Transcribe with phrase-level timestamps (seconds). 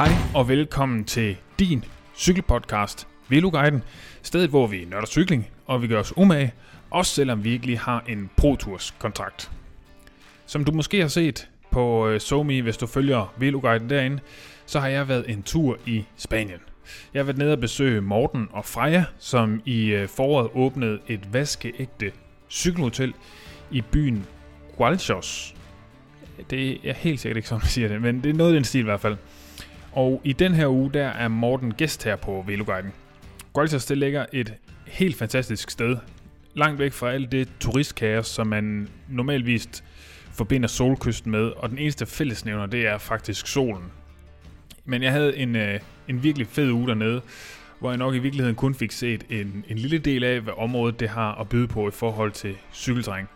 [0.00, 1.84] Hej og velkommen til din
[2.16, 3.82] cykelpodcast Veloguiden.
[4.22, 6.54] Stedet hvor vi nørder cykling, og vi gør os umage,
[6.90, 9.50] også selvom vi ikke lige har en Pro Tours kontrakt.
[10.46, 14.20] Som du måske har set på øh, SoMe, hvis du følger Veloguiden derinde,
[14.66, 16.60] så har jeg været en tur i Spanien.
[17.14, 21.32] Jeg har været nede og besøge Morten og Freja, som i øh, foråret åbnede et
[21.32, 22.12] vaskeægte
[22.50, 23.14] cykelhotel
[23.70, 24.26] i byen
[24.76, 25.54] Gualchos.
[26.50, 28.64] Det er helt sikkert ikke som man siger det, men det er noget i den
[28.64, 29.16] stil i hvert fald.
[29.92, 32.92] Og i den her uge, der er Morten gæst her på Veloguiden.
[33.52, 34.54] Gualchos, det ligger et
[34.86, 35.96] helt fantastisk sted.
[36.54, 39.84] Langt væk fra alt det turistkaos, som man normalvis
[40.32, 43.84] forbinder solkysten med, og den eneste fællesnævner, det er faktisk solen.
[44.84, 47.22] Men jeg havde en, øh, en virkelig fed uge dernede,
[47.80, 51.00] hvor jeg nok i virkeligheden kun fik set en, en lille del af, hvad området
[51.00, 53.28] det har at byde på i forhold til cykeldreng.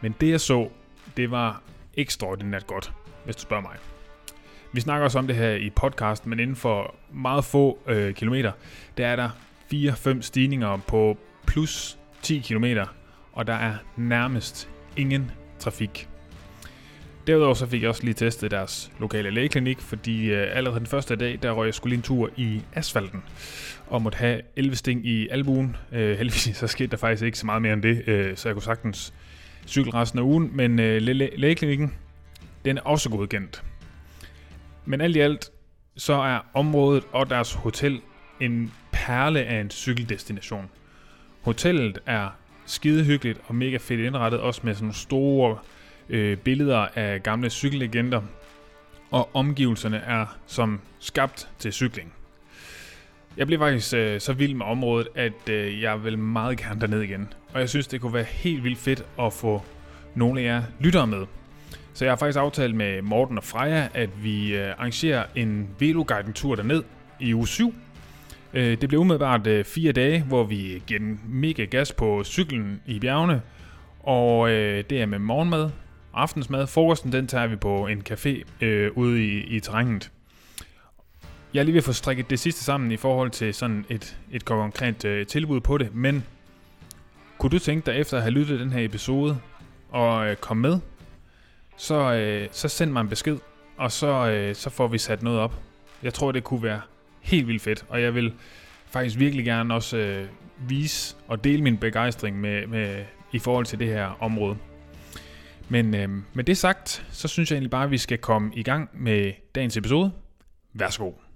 [0.00, 0.68] Men det jeg så,
[1.16, 1.62] det var
[1.96, 2.92] ekstraordinært godt,
[3.24, 3.89] hvis du spørger mig.
[4.72, 8.52] Vi snakker også om det her i podcast, men inden for meget få øh, kilometer,
[8.96, 9.30] der er der
[9.74, 12.64] 4-5 stigninger på plus 10 km,
[13.32, 16.08] og der er nærmest ingen trafik.
[17.26, 21.16] Derudover så fik jeg også lige testet deres lokale lægeklinik, fordi øh, allerede den første
[21.16, 23.22] dag, der røg jeg skulle en tur i asfalten
[23.86, 25.76] og måtte have 11 sting i albuen.
[25.92, 28.54] Øh, heldigvis så skete der faktisk ikke så meget mere end det, øh, så jeg
[28.54, 29.14] kunne sagtens
[29.66, 31.02] cykle resten af ugen, men øh,
[31.36, 31.94] lægeklinikken,
[32.64, 33.62] den er også godkendt.
[34.84, 35.50] Men alt i alt,
[35.96, 38.00] så er området og deres hotel
[38.40, 40.70] en perle af en cykeldestination.
[41.42, 42.28] Hotellet er
[42.66, 45.58] skide hyggeligt og mega fedt indrettet, også med sådan nogle store
[46.08, 48.22] øh, billeder af gamle cykellegender,
[49.10, 52.12] og omgivelserne er som skabt til cykling.
[53.36, 57.00] Jeg blev faktisk øh, så vild med området, at øh, jeg vil meget gerne derned
[57.00, 57.32] igen.
[57.52, 59.62] Og jeg synes, det kunne være helt vildt fedt at få
[60.14, 61.26] nogle af jer lyttere med.
[62.00, 66.54] Så jeg har faktisk aftalt med Morten og Freja, at vi øh, arrangerer en Veloguiden-tur
[66.54, 66.82] derned
[67.18, 67.74] i uge 7.
[68.54, 72.80] Øh, det bliver umiddelbart øh, fire dage, hvor vi giver den mega gas på cyklen
[72.86, 73.42] i bjergene.
[74.02, 75.70] Og øh, det er med morgenmad,
[76.14, 76.66] aftensmad.
[76.66, 80.10] Frokosten den tager vi på en café øh, ude i, i terrænet.
[81.54, 84.18] Jeg er lige ved at få strikket det sidste sammen i forhold til sådan et,
[84.30, 86.24] et konkret øh, tilbud på det, men
[87.38, 89.38] kunne du tænke dig efter at have lyttet den her episode
[89.90, 90.78] og øh, komme med,
[91.80, 93.38] så, øh, så send mig en besked,
[93.76, 95.54] og så, øh, så får vi sat noget op.
[96.02, 96.80] Jeg tror, det kunne være
[97.20, 98.34] helt vildt fedt, og jeg vil
[98.90, 103.78] faktisk virkelig gerne også øh, vise og dele min begejstring med, med, i forhold til
[103.78, 104.56] det her område.
[105.68, 108.62] Men øh, med det sagt, så synes jeg egentlig bare, at vi skal komme i
[108.62, 110.12] gang med dagens episode.
[110.72, 111.29] Værsgo.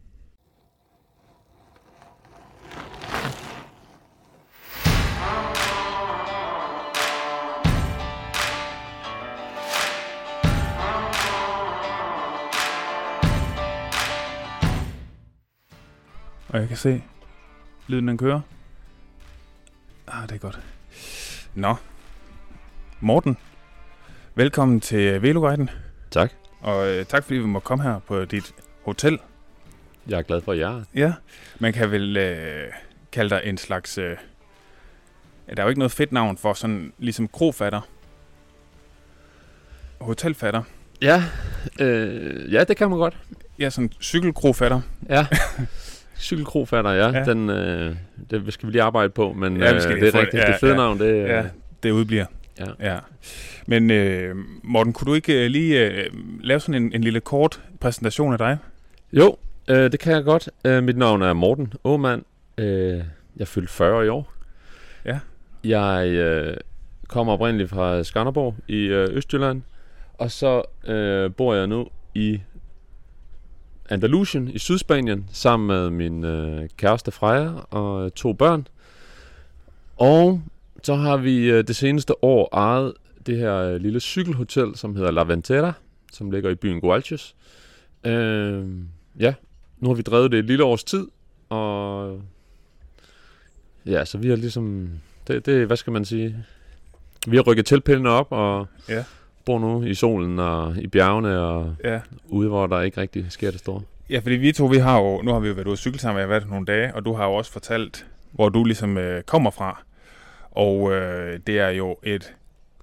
[16.55, 17.03] Og jeg kan se,
[17.87, 18.41] lyden den kører.
[20.07, 20.61] Ah, det er godt.
[21.55, 21.75] Nå.
[23.01, 23.37] Morten,
[24.35, 25.71] velkommen til Veloguiden.
[26.11, 26.33] Tak.
[26.61, 28.55] Og øh, tak fordi vi må komme her på dit
[28.85, 29.19] hotel.
[30.09, 30.85] Jeg er glad for, at jeg er.
[30.95, 31.13] Ja.
[31.59, 32.73] Man kan vel øh,
[33.13, 33.99] kalde dig en slags...
[33.99, 34.17] Øh,
[35.47, 37.81] der er jo ikke noget fedt navn for sådan ligesom krofatter.
[40.01, 40.63] Hotelfatter.
[41.03, 41.25] Ja,
[41.81, 43.19] øh, ja, det kan man godt.
[43.59, 44.81] Ja, sådan cykelkrofatter.
[45.09, 45.27] Ja.
[46.25, 47.11] Cykelkrofatter, ja.
[47.11, 47.25] Ja.
[47.25, 47.97] Den, øh,
[48.31, 50.43] det skal vi lige arbejde på, men Ja, vi øh, skal lige det er rigtigt.
[50.43, 50.77] Ja, det fede ja.
[50.77, 51.37] navn, det er...
[51.37, 51.45] Ja,
[51.83, 52.27] det udbliver.
[52.61, 52.93] Ja.
[52.93, 52.99] ja.
[53.67, 57.63] Men øh, Morten, kunne du ikke øh, lige øh, lave sådan en, en lille kort
[57.81, 58.59] præsentation af dig?
[59.13, 59.37] Jo,
[59.69, 60.49] øh, det kan jeg godt.
[60.65, 62.23] Øh, mit navn er Morten Åmand.
[62.59, 63.01] Øh,
[63.37, 64.33] jeg fyldte 40 i år.
[65.05, 65.19] Ja.
[65.65, 66.57] Jeg øh,
[67.09, 69.63] kommer oprindeligt fra Skanderborg i øh, Østjylland,
[70.15, 72.41] og så øh, bor jeg nu i
[73.89, 78.69] Andalusien i Sydspanien sammen med min øh, kæreste Freja og øh, to børn.
[79.97, 80.43] Og
[80.83, 82.93] så har vi øh, det seneste år ejet
[83.27, 85.73] det her øh, lille cykelhotel, som hedder La Ventera,
[86.13, 87.35] som ligger i byen Gualches.
[88.05, 88.65] Øh,
[89.21, 89.35] ja,
[89.79, 91.07] nu har vi drevet det et lille års tid,
[91.49, 92.21] og
[93.87, 94.91] ja, så vi har ligesom,
[95.27, 96.45] det, det hvad skal man sige,
[97.27, 99.05] vi har rykket tilpillene op, og Ja
[99.47, 102.01] bor nu i solen og i bjergene og Ja.
[102.29, 103.83] ude, hvor der ikke rigtig sker det store.
[104.11, 105.99] Ja, fordi vi to, vi har jo, nu har vi jo været ude at cykle
[105.99, 108.99] sammen, jeg har været nogle dage, og du har jo også fortalt, hvor du ligesom
[108.99, 109.83] øh, kommer fra.
[110.51, 112.35] Og øh, det er jo et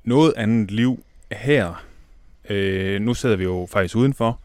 [0.04, 1.84] noget andet liv her.
[2.50, 4.40] Øh, nu sidder vi jo faktisk udenfor,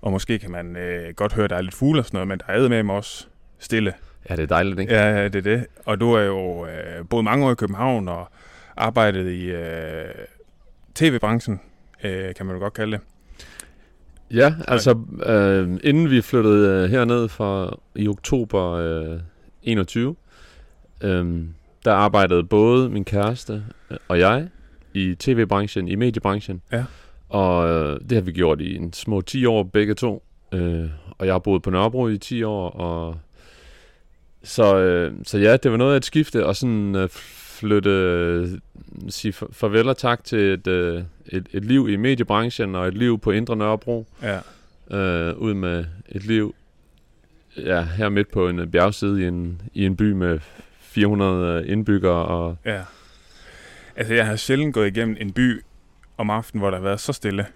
[0.00, 2.28] og måske kan man øh, godt høre, at der er lidt fugle og sådan noget,
[2.28, 3.26] men der er med mig også
[3.58, 3.92] stille.
[4.30, 4.94] Ja, det er dejligt, ikke?
[4.94, 5.66] Ja, ja, det er det.
[5.84, 8.28] Og du er jo øh, boet mange år i København og
[8.76, 10.04] arbejdet i øh,
[10.98, 11.60] tv-branchen,
[12.04, 13.00] øh, kan man jo godt kalde det.
[14.30, 19.20] Ja, altså øh, inden vi flyttede øh, herned fra i oktober øh,
[19.62, 20.16] 21,
[21.00, 21.44] øh,
[21.84, 24.48] der arbejdede både min kæreste øh, og jeg
[24.94, 26.62] i tv-branchen, i mediebranchen.
[26.72, 26.84] Ja.
[27.28, 30.22] Og øh, det har vi gjort i en små 10 år begge to.
[30.52, 33.16] Øh, og jeg har boet på Nørrebro i 10 år, og
[34.42, 37.08] så, øh, så ja, det var noget af et skifte, og sådan øh,
[37.58, 38.48] flytte, øh,
[39.08, 42.94] sige fa- farvel og tak til et, øh, et, et liv i mediebranchen, og et
[42.94, 44.38] liv på Indre Nørrebro, Ja.
[44.96, 46.54] øh, ud med et liv
[47.56, 50.38] ja, her midt på en øh, bjergside i en, i en by med
[50.80, 52.82] 400 indbyggere, og Ja.
[53.96, 55.62] Altså, jeg har sjældent gået igennem en by
[56.18, 57.46] om aftenen, hvor der har været så stille.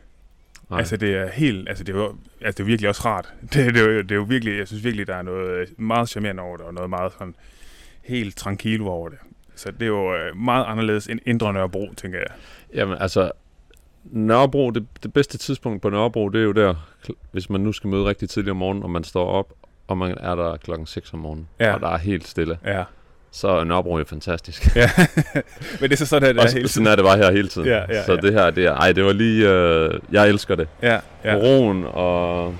[0.71, 1.69] nej, Altså, det er helt...
[1.69, 3.33] Altså, det er jo, altså, det er virkelig også rart.
[3.53, 4.59] Det, det, er jo, det er jo virkelig...
[4.59, 7.35] Jeg synes virkelig, der er noget øh, meget charmerende over det, og noget meget sådan
[8.03, 9.19] helt tranquilo over det.
[9.55, 12.27] Så det er jo øh, meget anderledes end Indre Nørrebro, tænker jeg.
[12.75, 13.31] Jamen altså,
[14.05, 16.75] Nørrebro, det, det bedste tidspunkt på Nørrebro, det er jo der,
[17.33, 19.53] hvis man nu skal møde rigtig tidligt om morgenen, og man står op,
[19.89, 21.75] og man er der klokken 6 om morgenen, Ja.
[21.75, 22.85] og der er helt stille, Ja.
[23.31, 24.67] så er Nørrebro jo fantastisk.
[24.77, 24.91] ja.
[25.81, 27.49] Men det er så sådan, at det er helt sådan er det bare her hele
[27.49, 27.69] tiden.
[27.69, 28.21] Ja, ja, så ja.
[28.21, 30.69] det her, det er, ej, det var lige, øh, jeg elsker det.
[30.83, 31.35] Ja, ja.
[31.35, 32.55] Roen og,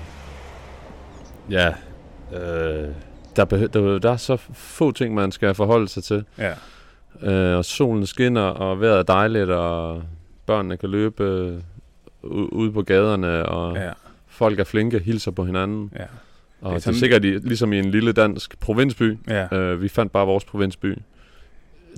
[1.49, 1.67] ja,
[2.33, 2.87] øh,
[3.35, 6.25] der, behø- der, der er så få ting, man skal forholde sig til.
[6.37, 6.53] ja.
[7.21, 10.03] Øh, og solen skinner, og vejret er dejligt, og
[10.45, 11.59] børnene kan løbe øh,
[12.51, 13.91] ude på gaderne, og ja.
[14.27, 15.91] folk er flinke, hilser på hinanden.
[15.95, 16.03] ja.
[16.03, 16.07] Og
[16.61, 19.17] Det er det er, sådan- sikkert i, ligesom i en lille dansk provinsby.
[19.27, 19.55] ja.
[19.57, 20.97] Øh, vi fandt bare vores provinsby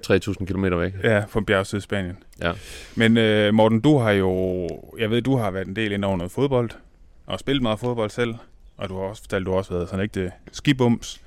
[0.07, 0.93] 3.000 km væk.
[1.03, 2.17] Ja, fra bjergside Spanien.
[2.41, 2.51] Ja.
[2.95, 4.67] Men øh, Morten, du har jo...
[4.99, 6.69] Jeg ved, du har været en del ind over noget fodbold,
[7.25, 8.35] og spillet meget fodbold selv,
[8.77, 11.21] og du har også fortalt, du har også været sådan ikke det skibums.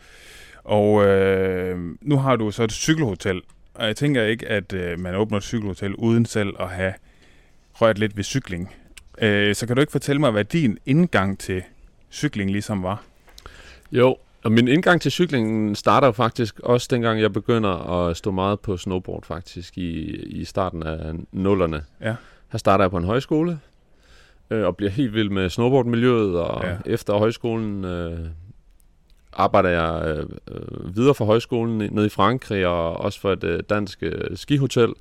[0.64, 3.42] Og øh, nu har du så et cykelhotel,
[3.78, 6.94] og jeg tænker ikke, at øh, man åbner et cykelhotel uden selv at have
[7.74, 8.74] rørt lidt ved cykling.
[9.22, 11.62] Øh, så kan du ikke fortælle mig, hvad din indgang til
[12.10, 13.02] cykling ligesom var?
[13.92, 18.60] Jo, og min indgang til cyklingen starter faktisk også dengang, jeg begynder at stå meget
[18.60, 21.84] på snowboard faktisk i, i starten af nullerne.
[22.00, 22.14] Ja.
[22.52, 23.58] Her starter jeg på en højskole,
[24.50, 26.76] øh, og bliver helt vild med snowboardmiljøet, og ja.
[26.86, 28.18] efter højskolen øh,
[29.32, 30.16] arbejder jeg
[30.50, 34.92] øh, videre fra højskolen nede i Frankrig, og også for et øh, dansk øh, skihotel.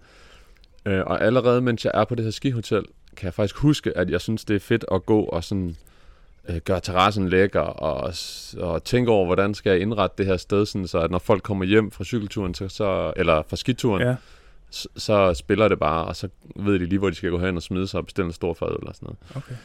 [0.86, 2.84] Øh, og allerede mens jeg er på det her skihotel,
[3.18, 5.76] kan jeg faktisk huske, at jeg synes, det er fedt at gå og sådan
[6.50, 8.14] øh, gøre terrassen lækker, og,
[8.60, 11.44] og tænke over, hvordan skal jeg indrette det her sted, sådan, så at når folk
[11.44, 14.16] kommer hjem fra cykelturen, så, så, eller fra skituren, Ja.
[14.70, 17.56] så, så spiller det bare, og så ved de lige, hvor de skal gå hen
[17.58, 19.18] og smide sig og bestille en stor fad eller sådan noget.
[19.36, 19.56] Okay.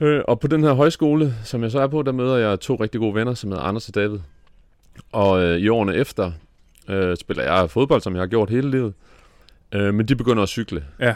[0.00, 2.74] Øh, og på den her højskole, som jeg så er på, der møder jeg to
[2.74, 4.18] rigtig gode venner, som hedder Anders og David.
[5.12, 6.32] Og øh, i årene efter
[6.88, 8.92] øh, spiller jeg fodbold, som jeg har gjort hele livet.
[9.72, 10.84] Øh, men de begynder at cykle.
[11.00, 11.14] Ja.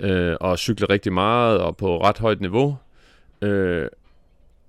[0.00, 2.76] Øh, og cykle rigtig meget og på ret højt niveau.
[3.42, 3.86] Øh,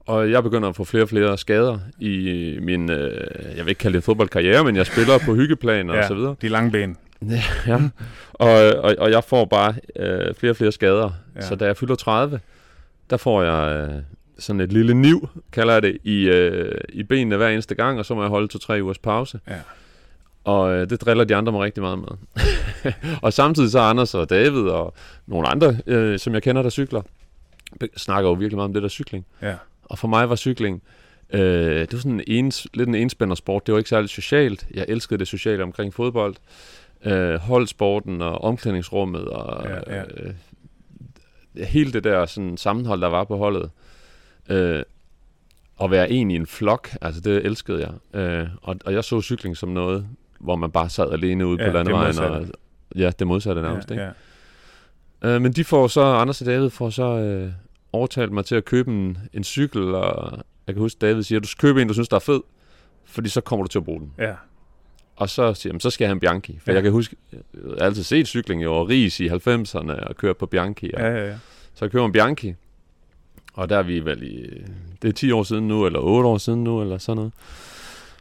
[0.05, 3.27] og jeg begynder at få flere og flere skader i min, øh,
[3.57, 6.07] jeg vil ikke kalde det fodboldkarriere, men jeg spiller på hyggeplan og Ja.
[6.07, 6.35] så videre.
[6.41, 6.97] De lange ben.
[7.67, 7.81] Ja,
[8.33, 8.49] og,
[8.83, 11.03] og, og jeg får bare øh, flere og flere skader.
[11.35, 11.41] Ja.
[11.41, 11.47] Ja.
[11.47, 12.39] Så da jeg fylder 30,
[13.11, 14.01] der får jeg øh,
[14.39, 18.05] sådan et lille niv, kalder jeg det, i, øh, i benene hver eneste gang, og
[18.05, 19.39] så må jeg holde to-tre ugers pause.
[19.47, 19.59] Ja.
[20.43, 22.07] Og øh, det driller de andre mig rigtig meget med.
[23.23, 24.93] og samtidig så er Anders og David og
[25.27, 27.01] nogle andre, øh, som jeg kender, der cykler,
[27.97, 29.25] snakker jo virkelig meget om det der cykling.
[29.41, 29.55] Ja.
[29.83, 30.81] Og for mig var cykling,
[31.33, 31.41] øh,
[31.79, 33.67] det var sådan en ens, lidt en enspænder sport.
[33.67, 34.67] Det var ikke særlig socialt.
[34.73, 36.35] Jeg elskede det sociale omkring fodbold.
[37.05, 40.03] Øh, holdsporten og omklædningsrummet og Ja, ja.
[40.17, 40.33] Øh,
[41.55, 43.69] hele det der sådan, sammenhold, der var på holdet.
[44.49, 44.83] Øh,
[45.83, 47.79] at være en i en flok, altså det elskede
[48.13, 48.19] jeg.
[48.21, 50.07] Øh, og, og jeg så cykling som noget,
[50.39, 52.19] hvor man bare sad alene ude Ja, på landevejen.
[52.19, 52.45] Og,
[52.95, 53.89] ja, det modsatte nærmest.
[53.89, 54.11] ja, ikke?
[55.23, 55.35] ja.
[55.35, 57.51] Øh, men de får så, Anders og David får så øh,
[57.93, 60.31] overtalt mig til at købe en, en cykel, og
[60.67, 62.41] jeg kan huske, David siger, du skal købe en, du synes, der er fed,
[63.05, 64.13] fordi så kommer du til at bruge den.
[64.17, 64.33] ja.
[65.15, 66.59] Og så siger jeg, så skal jeg have en Bianchi.
[66.63, 66.75] For Ja.
[66.75, 67.39] jeg kan huske, jeg
[67.79, 70.91] har altid set cykling og ris i 90'erne, og kørt på Bianchi.
[70.93, 71.33] Og, Ja, ja, ja.
[71.75, 72.53] Så jeg køber en Bianchi,
[73.53, 74.49] og der er vi vel i,
[75.01, 77.31] det er 10 år siden nu, eller 8 år siden nu, eller sådan noget.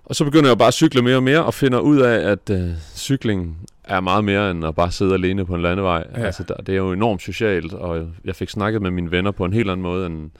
[0.04, 2.50] Og så begynder jeg bare at cykle mere og mere, og finder ud af, at
[2.50, 6.06] øh, cykling er meget mere end at bare sidde alene på en landevej.
[6.16, 6.20] Ja.
[6.24, 9.44] Altså, der, det er jo enormt socialt, og jeg fik snakket med mine venner på
[9.44, 10.30] en helt anden måde end,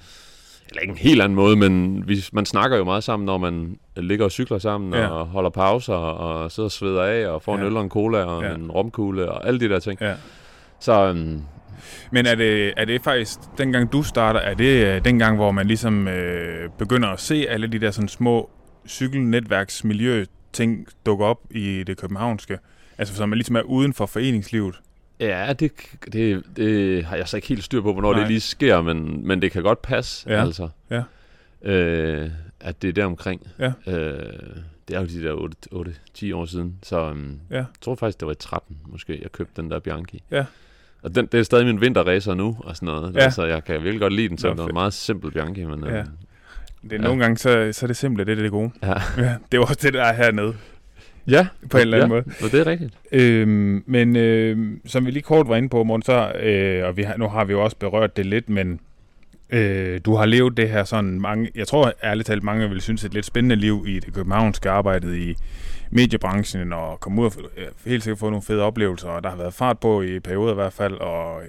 [0.71, 3.79] eller ikke en helt anden måde, men vi, man snakker jo meget sammen, når man
[3.97, 5.07] ligger og cykler sammen, Ja.
[5.07, 7.67] og holder pauser, og sidder og sveder af, og får en Ja.
[7.67, 8.49] øl og en cola, og Ja.
[8.49, 8.55] ja.
[8.55, 9.99] en romkugle, og alle de der ting.
[10.00, 10.15] ja.
[10.81, 11.43] Så øhm,
[12.11, 15.67] Men er det, er det faktisk, dengang du starter, er det øh, dengang, hvor man
[15.67, 18.50] ligesom øh, begynder at se alle de der sådan små
[18.89, 22.59] cykelnetværksmiljø ting dukke op i det københavnske?
[22.99, 24.81] Altså, så man ligesom er uden for foreningslivet,
[25.21, 25.73] Ja, det,
[26.12, 28.21] det, det har jeg så ikke helt styr på, hvornår Nej.
[28.21, 30.41] det lige sker, men, men det kan godt passe, Ja.
[30.41, 30.69] altså.
[30.91, 31.03] Ja.
[31.62, 33.47] Øh, at det er der omkring.
[33.59, 33.73] Ja.
[33.87, 34.33] Øh,
[34.89, 37.57] det er jo de der 8-10 år siden, så um, Ja.
[37.57, 40.23] jeg tror faktisk, det var i 13 måske, jeg købte den der Bianchi.
[40.31, 40.45] Ja.
[41.03, 43.15] Og den, det er stadig min vinterracer nu, og sådan noget.
[43.15, 43.31] Ja.
[43.31, 44.61] Så jeg kan virkelig godt lide den, fedt.
[44.61, 45.65] en meget simpel Bianchi.
[45.65, 45.97] Men, Ja.
[45.97, 46.05] ja.
[46.83, 46.99] Det er Ja.
[46.99, 48.71] nogle gange, så, så er det simple, det er det gode.
[48.83, 48.93] Ja.
[49.19, 50.55] Ja, det var også det, der er hernede,
[51.29, 52.25] ja, på en eller anden ja, måde.
[52.45, 52.95] og det er rigtigt.
[53.12, 57.03] Øhm, men øh, som vi lige kort var inde på, Morten, så, øh, og vi
[57.03, 58.81] har, nu har vi jo også berørt det lidt, men
[59.50, 63.05] øh, du har levet det her sådan mange, jeg tror ærligt talt mange vil synes,
[63.05, 65.35] et lidt spændende liv i det københavnske arbejde i
[65.91, 69.37] mediebranchen, og komme ud og øh, helt sikkert få nogle fede oplevelser, og der har
[69.37, 71.43] været fart på i perioder i hvert fald, og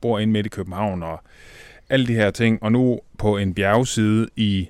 [0.00, 1.22] bor inde midt i København, og
[1.90, 4.68] alle de her ting, og nu på en bjergside i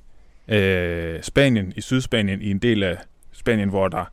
[0.48, 2.96] øh, Spanien, i Sydspanien, i en del af
[3.32, 4.04] Spanien, hvor der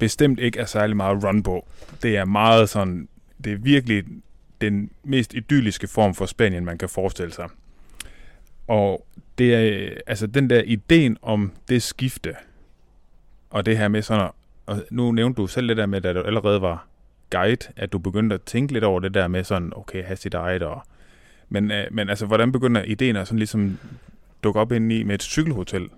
[0.00, 1.68] bestemt ikke er særlig meget run på.
[2.02, 3.08] Det er meget sådan,
[3.44, 4.04] det er virkelig
[4.60, 7.48] den mest idylliske form for Spanien, man kan forestille sig.
[8.68, 9.06] Og
[9.38, 12.34] det er, altså den der ideen om det skifte,
[13.50, 14.30] og det her med sådan, at-
[14.66, 16.86] og nu nævnte du selv det der med, at du allerede var
[17.30, 20.34] guide, at du begyndte at tænke lidt over det der med sådan, okay, have sit
[20.34, 20.82] eget, og,
[21.48, 23.78] men, øh, men altså, hvordan begynder ideen at sådan ligesom
[24.44, 25.88] dukke op ind i med et cykelhotel?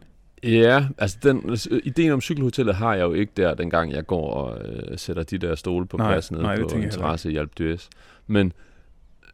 [0.43, 4.31] Ja, altså den, altså, ideen om cykelhotellet har jeg jo ikke der, dengang jeg går
[4.31, 7.37] og øh, sætter de der stole på Nej, plads nede nej, på heller interesse i
[7.37, 7.89] Alp d'Huez.
[8.27, 8.53] Men,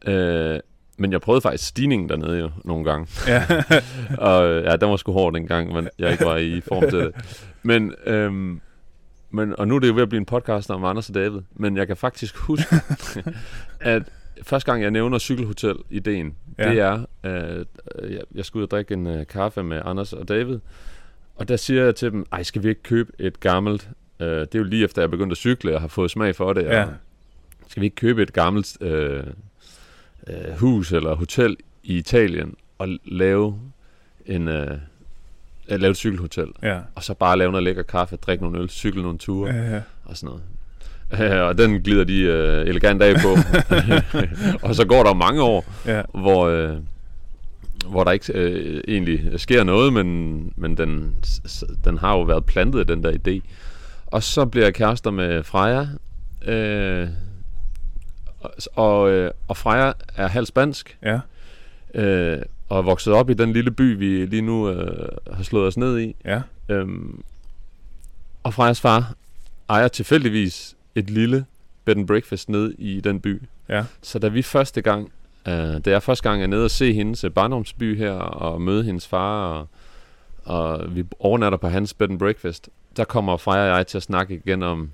[0.05, 0.59] øh,
[0.97, 3.07] men jeg prøvede faktisk stigningen dernede jo nogle gange.
[3.27, 3.43] Ja,
[4.29, 7.15] og ja, den var sgu hård dengang, men jeg ikke var i form til det.
[7.63, 8.61] Men, øhm,
[9.29, 11.41] men, og nu er det jo ved at blive en podcast om Anders og David,
[11.53, 12.75] men jeg kan faktisk huske,
[13.79, 14.03] at
[14.43, 16.69] første gang jeg nævner cykelhotel-ideen, ja.
[16.69, 17.67] det er, at
[17.99, 20.59] øh, jeg, jeg skulle ud og drikke en øh, kaffe med Anders og David,
[21.39, 24.55] og der siger jeg til dem, ej, skal vi ikke købe et gammelt, øh, det
[24.55, 26.83] er jo lige efter jeg begyndte at cykle, og har fået smag for det, Ja.
[26.83, 26.89] og
[27.67, 29.23] skal vi ikke købe et gammelt øh,
[30.27, 33.59] øh, hus eller hotel i Italien, og lave
[34.25, 34.47] en...
[34.47, 34.77] Øh,
[35.67, 38.69] at lave et cykelhotel, ja, og så bare lave noget lækker kaffe, drikke nogle øl,
[38.69, 39.81] cykle nogle ture ja, ja.
[40.05, 40.39] og sådan
[41.19, 41.31] noget.
[41.33, 43.29] Øh, og den glider de øh, elegant af på.
[44.67, 46.01] og så går der mange år, ja.
[46.13, 46.77] hvor, øh,
[47.87, 51.15] hvor der ikke øh, egentlig sker noget, men, men den,
[51.83, 53.49] den har jo været plantet, den der idé.
[54.05, 55.87] Og så bliver jeg kærester med Freja,
[56.45, 57.07] øh,
[58.39, 61.19] og, og, øh, og Freja er halv spansk, ja.
[61.93, 65.67] øh, og er vokset op i den lille by, vi lige nu øh, har slået
[65.67, 66.15] os ned i.
[66.25, 66.41] ja.
[66.69, 67.23] Øhm,
[68.43, 69.13] og Frejas far
[69.69, 71.45] ejer tilfældigvis et lille
[71.85, 73.41] bed and breakfast nede i den by.
[73.69, 73.85] Ja.
[74.01, 75.11] Så da vi første gang,
[75.47, 75.53] øh,
[75.85, 79.07] da jeg første gang er nede og se hendes øh, barndomsby her, og møde hendes
[79.07, 79.67] far, og,
[80.45, 84.03] og vi overnatter på hans bed and breakfast, der kommer Freja og jeg til at
[84.03, 84.91] snakke igen om,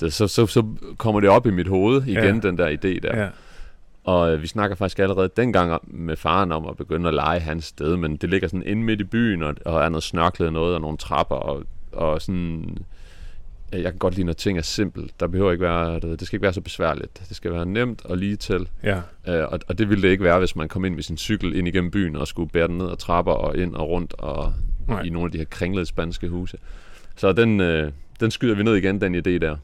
[0.00, 0.64] det, så, så, så
[0.98, 2.48] kommer det op i mit hoved igen, ja.
[2.48, 3.22] den der idé der.
[3.22, 3.28] ja.
[4.04, 7.40] Og øh, vi snakker faktisk allerede dengang om- med faren om at begynde at lege
[7.40, 10.52] hans sted, men det ligger sådan inde midt i byen, og, og er noget snørklet
[10.52, 12.78] noget, og nogle trapper, og, og sådan...
[13.72, 15.20] øh, Jeg kan godt lide, når ting er simpelt.
[15.20, 17.22] Der behøver ikke være, det skal ikke være så besværligt.
[17.28, 18.68] Det skal være nemt og lige til.
[18.82, 19.00] ja.
[19.28, 21.56] Øh, og, og det ville det ikke være, hvis man kom ind med sin cykel
[21.56, 24.52] ind igennem byen og skulle bære den ned ad trapper og ind og rundt og
[24.88, 25.02] Nej.
[25.02, 26.58] i nogle af de her kringlede spanske huse.
[27.16, 29.56] Så den, øh, den skyder vi ned igen, den idé der.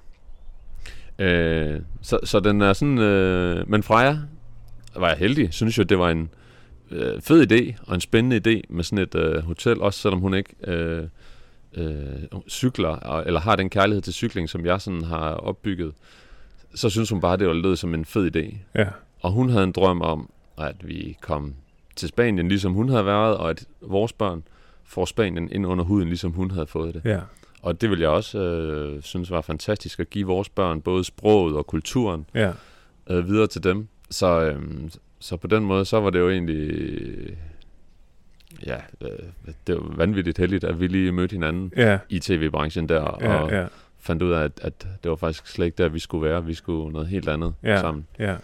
[1.19, 2.99] Øh, så, så den er sådan...
[2.99, 4.17] Øh, men Freja
[4.97, 6.31] var jeg heldig, synes jo, det var en
[6.91, 10.35] øh, fed idé og en spændende idé med sådan et øh, hotel, også selvom hun
[10.35, 11.05] ikke øh,
[11.77, 15.93] øh, cykler, eller har den kærlighed til cykling, som jeg sådan har opbygget,
[16.75, 18.57] så synes hun bare, det var lød som en fed idé.
[18.75, 18.89] Ja,
[19.21, 21.55] Og hun havde en drøm om, at vi kom
[21.97, 24.43] til Spanien, ligesom hun havde været, og at vores børn
[24.85, 27.03] får Spanien ind under huden, ligesom hun havde fået det.
[27.05, 27.21] ja,
[27.63, 31.57] Og det vil jeg også øh, synes var fantastisk at give vores børn både sproget
[31.57, 32.53] og kulturen ja,
[33.11, 33.89] øh, videre til dem.
[34.11, 34.63] Så, øh,
[35.19, 37.37] så på den måde, så var det jo egentlig...
[38.67, 39.09] Ja, øh,
[39.67, 43.61] det var vanvittigt heldigt, at vi lige mødte hinanden ja, i tv-branchen der, og ja,
[43.61, 43.67] ja,
[43.99, 46.45] fandt ud af, at, at det var faktisk slet ikke der, vi skulle være.
[46.45, 47.81] Vi skulle noget helt andet Ja.
[47.81, 48.07] sammen.
[48.19, 48.37] ja.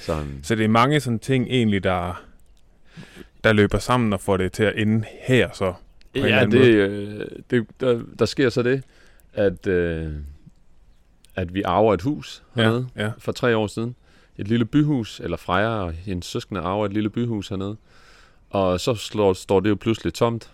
[0.00, 2.24] Så, øhm, Så det er mange sådan ting egentlig, der,
[3.44, 5.74] der løber sammen og får det til at ende her så.
[6.14, 8.82] Ja, det, øh, det, der, der sker så det,
[9.32, 10.12] at, øh,
[11.36, 13.96] at vi arver et hus hernede Ja, ja, for tre år siden.
[14.38, 17.76] Et lille byhus, eller Freja og hendes søskende arver et lille byhus hernede.
[18.54, 20.50] Og så slår, står det jo pludselig tomt.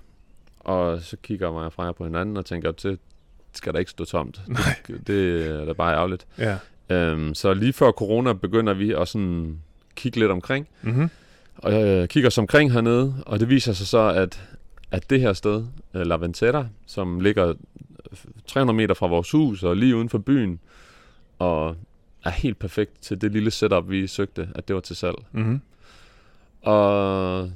[0.60, 2.98] Og så kigger mig og Freja på hinanden og tænker, det
[3.52, 4.40] skal da ikke stå tomt.
[4.48, 4.60] Nej.
[4.86, 6.26] Det, det er da bare ærgerligt.
[6.38, 6.58] ja.
[6.90, 9.58] Øhm, så lige før corona begynder vi at sådan
[9.94, 10.68] kigge lidt omkring.
[10.82, 11.10] Mm-hmm.
[11.56, 14.42] Og jeg kigger os omkring hernede, og det viser sig så, at,
[14.90, 15.64] at det her sted,
[15.94, 17.54] øh, La Ventetta, som ligger
[18.46, 20.60] 300 meter fra vores hus og lige uden for byen,
[21.38, 21.76] og
[22.24, 25.16] er helt perfekt til det lille setup, vi søgte, at det var til salg.
[25.32, 25.60] Mm-hmm.
[26.62, 27.50] Og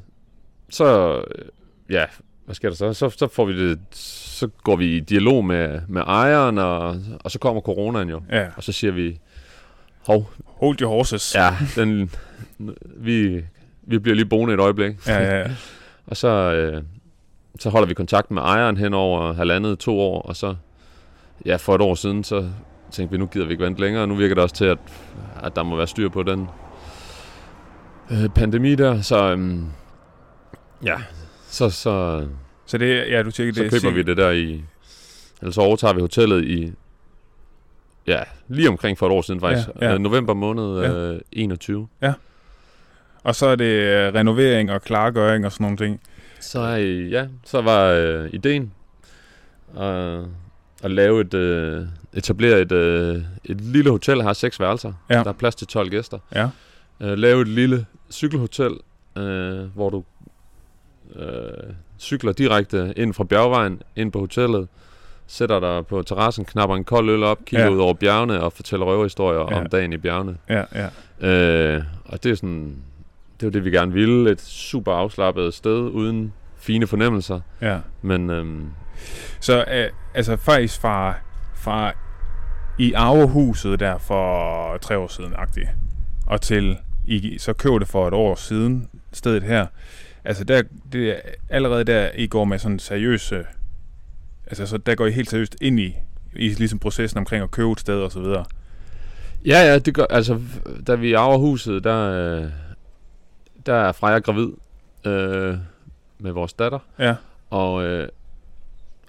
[0.70, 1.44] så, øh,
[1.90, 2.04] ja,
[2.44, 2.92] hvad sker der så?
[2.92, 7.30] Så, så får vi det, så går vi i dialog med, med ejeren, og, og
[7.30, 8.22] så kommer coronaen jo.
[8.32, 8.46] Ja.
[8.56, 9.18] Og så siger vi,
[10.06, 10.30] hov,
[10.60, 11.34] Hold your horses.
[11.34, 12.10] ja, den,
[12.96, 13.44] vi,
[13.82, 15.06] vi bliver lige boende et øjeblik.
[15.06, 15.50] Ja, ja, ja.
[16.06, 16.82] Og så, øh,
[17.60, 20.54] så holder vi kontakt med ejeren hen over halvandet, to år, og så,
[21.46, 22.48] ja, for et år siden, så
[22.90, 24.06] tænkte vi, nu gider vi ikke vente længere.
[24.06, 24.78] Nu virker det også til, at,
[25.42, 26.48] at der må være styr på den
[28.10, 29.66] øh, pandemi der, så øhm,
[30.84, 30.96] ja,
[31.48, 32.26] så, så,
[32.66, 34.64] Så det, ja, du tænker, så det køber vi det der i,
[35.40, 36.72] eller så overtager vi hotellet i,
[38.06, 39.94] ja, lige omkring for et år siden faktisk, Ja, ja.
[39.94, 40.92] Øh, november måned Ja.
[41.12, 41.88] øh, 21.
[43.24, 46.00] Og så er det øh, renovering og klargøring og sådan nogle ting.
[46.40, 46.76] Så er,
[47.10, 48.72] ja, så var øh, ideen
[49.80, 50.20] øh,
[50.82, 54.92] at lave et, øh, etablere et, øh, et lille hotel, der har seks værelser.
[55.10, 55.14] Ja.
[55.14, 56.18] Der er plads til 12 gæster.
[56.34, 56.48] Ja.
[57.00, 58.72] Øh, lave et lille cykelhotel,
[59.16, 60.04] øh, hvor du
[61.16, 64.68] øh, cykler direkte ind fra bjergvejen, ind på hotellet,
[65.26, 67.70] sætter dig på terrassen, knapper en kold øl op, kigger Ja.
[67.72, 69.60] ud over bjergene og fortæller røverhistorier Ja.
[69.60, 70.36] om dagen i bjergene.
[70.48, 70.88] Ja, ja.
[71.76, 72.76] Øh, og det er sådan,
[73.40, 74.30] det er det, vi gerne ville.
[74.30, 77.40] Et super afslappet sted, uden fine fornemmelser.
[77.60, 77.78] ja.
[78.02, 78.66] Men øhm,
[79.40, 81.14] Så øh, altså faktisk fra,
[81.54, 81.92] fra
[82.78, 85.68] i arvehuset der for tre år siden, agtigt,
[86.26, 89.66] og til I så købte det for et år siden, stedet her.
[90.24, 90.62] Altså der,
[90.92, 91.16] det er
[91.48, 93.44] allerede der, I går med sådan seriøse,
[94.46, 95.94] altså så der går I helt seriøst ind i,
[96.36, 98.44] i ligesom processen omkring at købe et sted og så videre.
[99.46, 100.40] ja, ja, det gør, altså,
[100.86, 102.44] da vi arver huset, der, øh,
[103.66, 104.48] der er Freja gravid
[105.04, 105.56] øh,
[106.18, 106.78] med vores datter.
[106.98, 107.14] Ja,
[107.50, 108.08] Og, øh,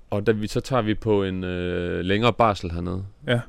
[0.10, 3.04] og da vi, så tager vi på en øh, længere barsel hernede.
[3.28, 3.40] Ja.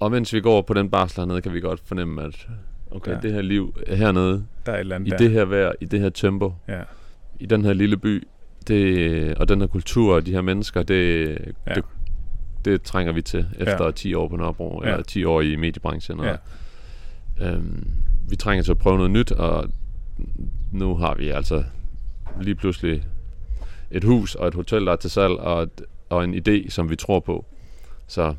[0.00, 2.46] Og mens vi går på den barsel hernede, kan vi godt fornemme, at
[2.90, 3.18] okay, Ja.
[3.22, 5.16] det her liv hernede, der er et eller andet i der.
[5.16, 6.80] det her vejr, i det her tempo, Ja,
[7.40, 8.26] i den her lille by,
[8.68, 11.28] det, og den her kultur og de her mennesker, det,
[11.66, 11.74] Ja.
[11.74, 11.84] det,
[12.64, 13.90] det trænger vi til efter Ja.
[13.90, 14.90] 10 år på Nørrebro, Ja.
[14.90, 16.20] eller 10 år i mediebranchen.
[16.20, 16.36] Og, Ja.
[17.52, 17.86] øhm,
[18.28, 19.70] vi trænger til at prøve noget nyt, og
[20.72, 21.64] nu har vi altså
[22.40, 23.02] lige pludselig
[23.90, 26.90] et hus og et hotel, der er til salg, og, et, og en idé, som
[26.90, 27.46] vi tror på.
[28.06, 28.34] Så, Ja.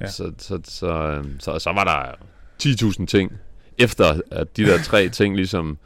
[0.00, 0.06] ja.
[0.10, 2.12] så, så, så, øhm, så, så var der
[2.62, 3.32] 10.000 ting,
[3.78, 5.78] efter at de der tre ting ligesom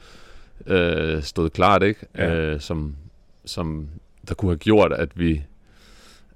[0.66, 2.07] øh, stod klart, ikke?
[2.16, 2.35] Ja.
[2.35, 2.97] Øh, som,
[3.45, 3.88] som
[4.29, 5.42] der kunne have gjort, at vi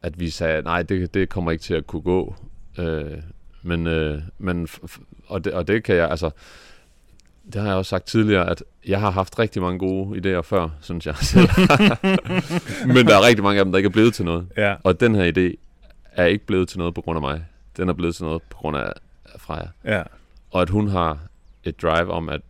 [0.02, 2.34] at vi sagde, nej, det, det kommer ikke til at kunne gå.
[2.78, 3.18] Øh,
[3.62, 4.68] men, øh, men
[5.26, 6.30] og, det, og det kan jeg, altså,
[7.52, 10.68] det har jeg også sagt tidligere, at jeg har haft rigtig mange gode idéer før,
[10.80, 11.48] synes jeg selv.
[12.94, 14.46] men der er rigtig mange af dem, der ikke er blevet til noget.
[14.56, 15.56] ja, Og den her idé
[16.12, 17.44] er ikke blevet til noget på grund af mig.
[17.76, 18.92] Den er blevet til noget på grund af,
[19.34, 19.66] af Freja.
[19.84, 20.02] ja,
[20.50, 21.18] Og at hun har
[21.64, 22.40] et drive om, at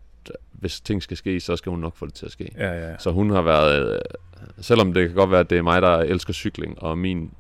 [0.61, 2.53] hvis ting skal ske, så skal hun nok få det til at ske.
[2.59, 2.99] ja, ja.
[2.99, 4.01] Så hun har været, øh,
[4.61, 7.31] selvom det kan godt være, at det er mig, der elsker cykling, og min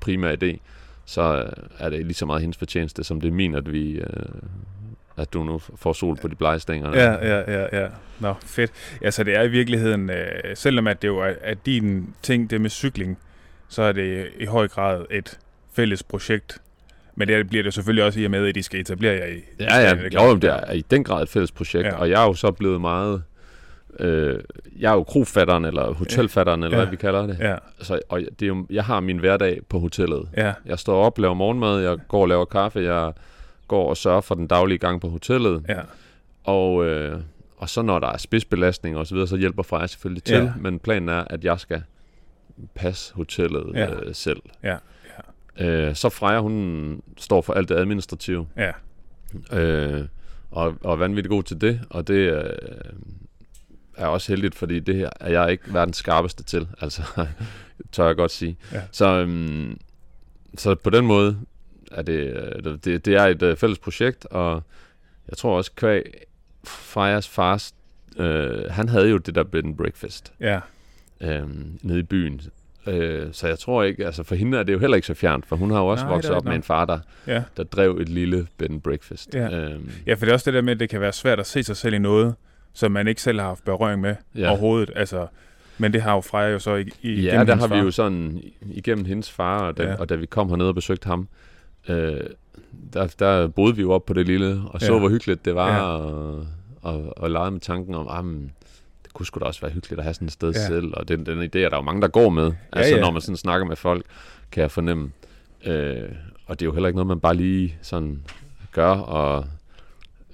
[0.00, 0.58] primære idé,
[1.04, 3.92] så øh, er det lige så meget hendes fortjeneste, som det er min, at vi...
[3.92, 4.06] Øh,
[5.16, 6.98] at du nu får sol på de blege stænger.
[6.98, 7.88] Ja, ja, ja, ja.
[8.20, 8.72] Nå, fedt.
[9.02, 12.50] Ja, så det er i virkeligheden, øh, selvom at det jo er at din ting,
[12.50, 13.18] det med cykling,
[13.68, 15.38] så er det i høj grad et
[15.72, 16.60] fælles projekt.
[17.18, 19.40] Men det bliver det selvfølgelig også i og med, at I skal etablere jer i.
[19.60, 19.94] Ja, ja.
[19.94, 21.94] det Jo, det er i den grad et fælles projekt, Ja.
[21.96, 23.22] og jeg er jo så blevet meget...
[24.00, 24.38] Øh,
[24.78, 26.84] jeg er jo krofatteren, eller hotelfatteren, eller Ja.
[26.84, 27.36] hvad vi kalder det.
[27.40, 30.28] Ja, Så, og det er jo, jeg har min hverdag på hotellet.
[30.36, 33.12] ja, Jeg står op, laver morgenmad, jeg går og laver kaffe, jeg
[33.68, 35.62] går og sørger for den daglige gang på hotellet.
[35.68, 35.80] ja,
[36.44, 37.18] Og, øh,
[37.56, 40.36] og så når der er spidsbelastning og så videre, så hjælper Freja selvfølgelig til.
[40.36, 40.52] Ja.
[40.60, 41.82] Men planen er, at jeg skal
[42.74, 43.90] passe hotellet ja.
[43.94, 44.40] øh, selv.
[44.62, 44.76] Ja,
[45.60, 48.46] Øh, så Freja, hun står for alt det administrative.
[48.56, 48.72] ja,
[49.52, 50.04] Øh,
[50.50, 51.80] og, og er vanvittigt god til det.
[51.90, 52.50] Og det øh,
[53.96, 56.68] er også heldigt, fordi det her er jeg ikke verdens skarpeste til.
[56.80, 57.02] Altså,
[57.92, 58.56] tør jeg godt sige.
[58.72, 58.82] Ja.
[58.90, 59.80] Så, øhm,
[60.56, 61.38] så på den måde
[61.92, 64.62] er det, øh, det, det er et øh, fælles projekt, og
[65.28, 66.02] jeg tror også, kvæg
[66.64, 67.74] Frejas fars,
[68.16, 70.60] øh, han havde jo det der bed and breakfast ja,
[71.20, 71.48] øh,
[71.82, 72.40] nede i byen.
[72.88, 75.46] Øh, så jeg tror ikke, altså for hende er det jo heller ikke så fjernt,
[75.46, 77.42] for hun har jo også Nej, vokset op med en far, der, ja.
[77.56, 79.34] der drev et lille bed and breakfast.
[79.34, 79.58] Ja.
[79.58, 81.46] Øhm, Ja, for det er også det der med, at det kan være svært at
[81.46, 82.34] se sig selv i noget,
[82.72, 84.48] som man ikke selv har haft berøring med Ja.
[84.50, 84.90] overhovedet.
[84.96, 85.26] Altså,
[85.78, 88.42] men det har jo Freja jo så i, i Ja, der har vi jo sådan
[88.62, 89.94] igennem hendes far, og da, Ja.
[89.94, 91.28] og da vi kom herned og besøgte ham,
[91.88, 92.20] øh,
[92.92, 94.98] der, der boede vi jo op på det lille, og så Ja.
[94.98, 95.76] hvor hyggeligt det var, Ja.
[95.76, 95.82] ja.
[95.82, 96.46] og,
[96.82, 98.52] og, og legede med tanken om, ah, men,
[99.08, 100.60] det kunne sgu da også være hyggeligt at have sådan et sted Ja.
[100.60, 100.66] ja.
[100.66, 103.00] selv, og den, den idé er der jo mange, der går med, altså ja.
[103.00, 104.04] når man sådan snakker med folk,
[104.52, 105.10] kan jeg fornemme.
[105.64, 106.02] Øh,
[106.46, 108.22] og det er jo heller ikke noget, man bare lige sådan
[108.72, 109.46] gør, og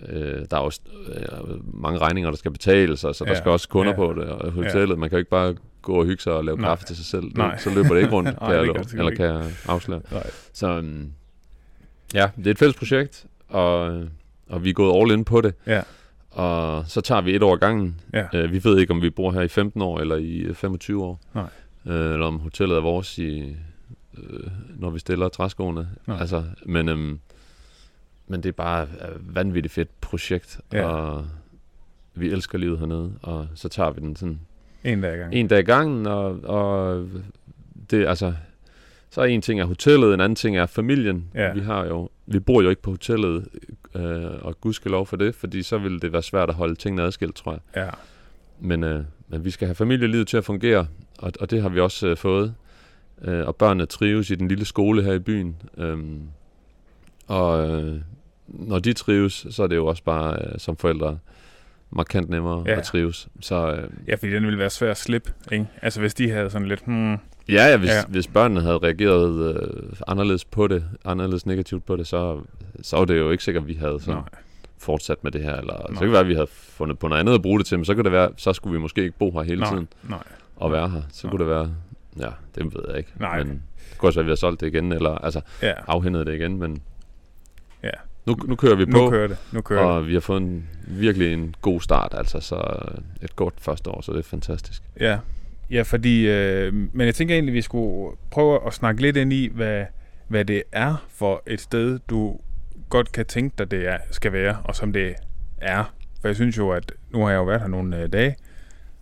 [0.09, 3.51] øh, der er også øh, mange regninger, der skal betales, og så der Ja, skal
[3.51, 3.97] også kunder ja.
[3.97, 6.57] på det, og hotellet, man kan jo ikke bare gå og hygge sig og lave
[6.59, 6.69] Nej.
[6.69, 7.25] kaffe til sig selv.
[7.37, 7.59] Nej.
[7.59, 10.01] så løber det ikke rundt, kan jeg love, gør det eller kan jeg afsløre.
[10.13, 10.31] Nej.
[10.53, 11.13] Så um,
[12.15, 14.03] ja, det er et fælles projekt, og,
[14.49, 15.55] og vi er gået all in på det.
[15.67, 15.83] Ja.
[16.35, 18.01] Og så tager vi et år gangen.
[18.13, 18.27] Ja.
[18.35, 21.05] Øh, vi ved ikke, om vi bor her i 15 år eller i øh, 25
[21.05, 21.21] år.
[21.35, 21.49] Nej.
[21.87, 23.57] Øh, eller om hotellet er vores, i,
[24.19, 25.89] øh, når vi stiller træskoene.
[26.07, 26.17] Nej.
[26.21, 27.19] Altså, men, øhm,
[28.29, 28.89] men det er bare et
[29.21, 30.85] vanvittigt fedt projekt, Ja.
[30.87, 31.27] og
[32.15, 33.13] vi elsker livet hernede.
[33.23, 34.41] Og så tager vi den sådan
[34.85, 35.35] En dag i gang.
[35.35, 37.07] en dag i gangen, og, og
[37.91, 38.35] det altså...
[39.15, 41.25] Så en ting er hotellet, en anden ting er familien.
[41.35, 41.53] Ja.
[41.53, 43.49] Vi har jo, vi bor jo ikke på hotellet,
[43.95, 47.37] øh, og gudskelov for det, fordi så ville det være svært at holde tingene adskilt,
[47.37, 47.61] tror jeg.
[47.77, 47.91] Ja.
[48.61, 50.87] Men, øh, men vi skal have familielivet til at fungere,
[51.19, 52.55] og, og det har vi også øh, fået.
[53.25, 55.57] Øh, og børnene trives i den lille skole her i byen.
[55.79, 56.21] Øhm,
[57.27, 58.01] og øh,
[58.47, 61.19] når de trives, så er det jo også bare øh, som forældre
[61.91, 62.79] markant nemmere Ja.
[62.79, 63.29] at trives.
[63.41, 65.67] Så øh, ja, fordi den ville være svær at slippe, ikke?
[65.83, 67.17] Altså, hvis de havde sådan lidt, hmm,
[67.49, 68.03] ja, ja, hvis, Ja.
[68.09, 72.41] hvis børnene havde reageret øh, anderledes på det, anderledes negativt på det, så,
[72.83, 74.29] så var det jo ikke sikkert, at vi havde sådan nej,
[74.79, 75.57] fortsat med det her.
[75.57, 77.67] Eller, så kan det være, at vi havde fundet på noget andet at bruge det
[77.67, 79.71] til, men så kan det være, så skulle vi måske ikke bo her hele nej,
[79.71, 79.89] tiden.
[80.09, 80.19] nej.
[80.65, 81.03] at være her.
[81.13, 81.31] Så Nej.
[81.31, 81.71] kunne det være,
[82.21, 83.13] ja, det ved jeg ikke.
[83.21, 83.39] Nej.
[83.39, 86.27] Men det kunne også være, at vi har solgt det igen, eller altså Ja, afhændet
[86.27, 86.83] det igen, men
[87.83, 87.91] Ja.
[88.27, 89.91] nu, nu kører vi nu på, kører det, nu kører det.
[89.91, 92.79] og vi har fået en, virkelig en god start, altså så
[93.23, 94.83] et godt første år, så det er fantastisk.
[95.01, 95.19] Ja,
[95.75, 99.51] ja fordi, øh, men jeg tænker egentlig, vi skulle prøve at snakke lidt ind i,
[99.55, 99.85] hvad,
[100.29, 102.39] hvad det er for et sted, du
[102.89, 105.15] godt kan tænke dig, det er, skal være, og som det
[105.61, 105.95] er.
[106.21, 108.37] For jeg synes jo, at nu har jeg jo været her nogle øh, dage,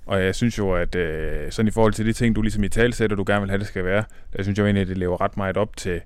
[0.06, 2.68] og jeg synes jo, at øh, sådan i forhold til de ting, du ligesom i
[2.68, 4.04] tale sætter, du gerne vil have, det skal være,
[4.37, 6.00] der synes jeg jo egentlig, at det lever ret meget op til,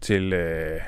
[0.00, 0.80] til, øh,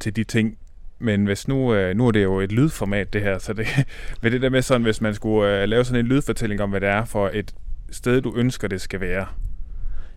[0.00, 0.58] til de ting.
[0.98, 3.66] Men hvis nu, øh, nu er det jo et lydformat, det her, så det,
[4.22, 6.80] med det der med sådan, hvis man skulle øh, lave sådan en lydfortælling om, hvad
[6.80, 7.54] det er for et
[7.90, 9.26] sted, du ønsker, det skal være.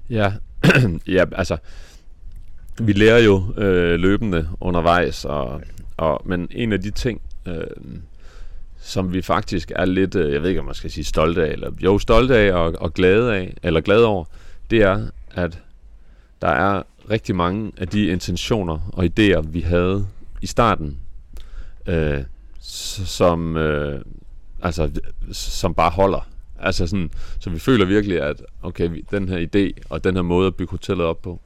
[0.10, 0.34] Ja,
[1.08, 1.58] ja altså,
[2.80, 5.62] vi lærer jo øh, løbende undervejs, og,
[5.98, 7.64] og, men en af de ting, øh,
[8.80, 11.52] som vi faktisk er lidt, øh, jeg ved ikke, om man skal sige stolte af,
[11.52, 14.26] eller jo, stolte af og, og glade af, eller glade over,
[14.70, 15.60] det er, at
[16.42, 20.08] der er rigtig mange af de intentioner og idéer, vi havde
[20.42, 21.00] i starten,
[21.88, 22.24] øh,
[22.60, 24.02] som, øh,
[24.62, 24.92] altså,
[25.32, 26.28] som bare holder.
[26.64, 30.48] Altså sådan, så vi føler virkelig, at okay, den her idé og den her måde
[30.48, 31.42] at bygge hotellet op på,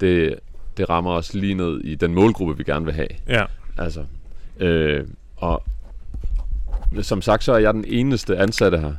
[0.00, 0.34] det,
[0.76, 3.08] det rammer os lige ned i den målgruppe, vi gerne vil have.
[3.28, 3.44] Ja.
[3.78, 4.04] Altså,
[4.60, 5.04] øh,
[5.36, 5.64] og
[7.02, 8.94] som sagt, så er jeg den eneste ansatte her.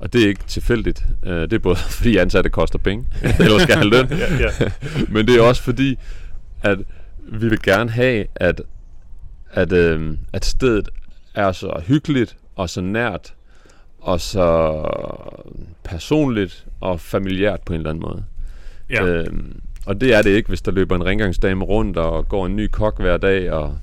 [0.00, 1.04] Og det er ikke tilfældigt.
[1.26, 3.06] Øh, det er både fordi ansatte koster penge,
[3.40, 4.08] eller skal have løn.
[4.18, 4.70] ja, ja.
[5.08, 5.98] Men det er også fordi,
[6.62, 6.78] at
[7.18, 8.62] vi vil gerne have, at,
[9.52, 10.88] at, øh, at stedet
[11.34, 13.34] er så hyggeligt og så nært
[14.02, 14.82] og så
[15.84, 18.24] personligt og familiært på en eller anden måde.
[18.90, 19.04] ja.
[19.04, 22.56] Øhm, og det er det ikke, hvis der løber en rengøringsdame rundt og går en
[22.56, 23.74] ny kok hver dag og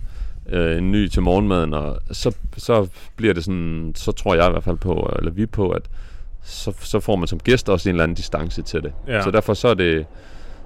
[0.49, 4.51] øh, en ny til morgenmaden, og så, så bliver det sådan, så tror jeg i
[4.51, 5.81] hvert fald på, eller vi på, at
[6.43, 8.93] så, så får man som gæst også en eller anden distance til det.
[9.07, 9.21] Ja.
[9.21, 10.05] Så derfor så er det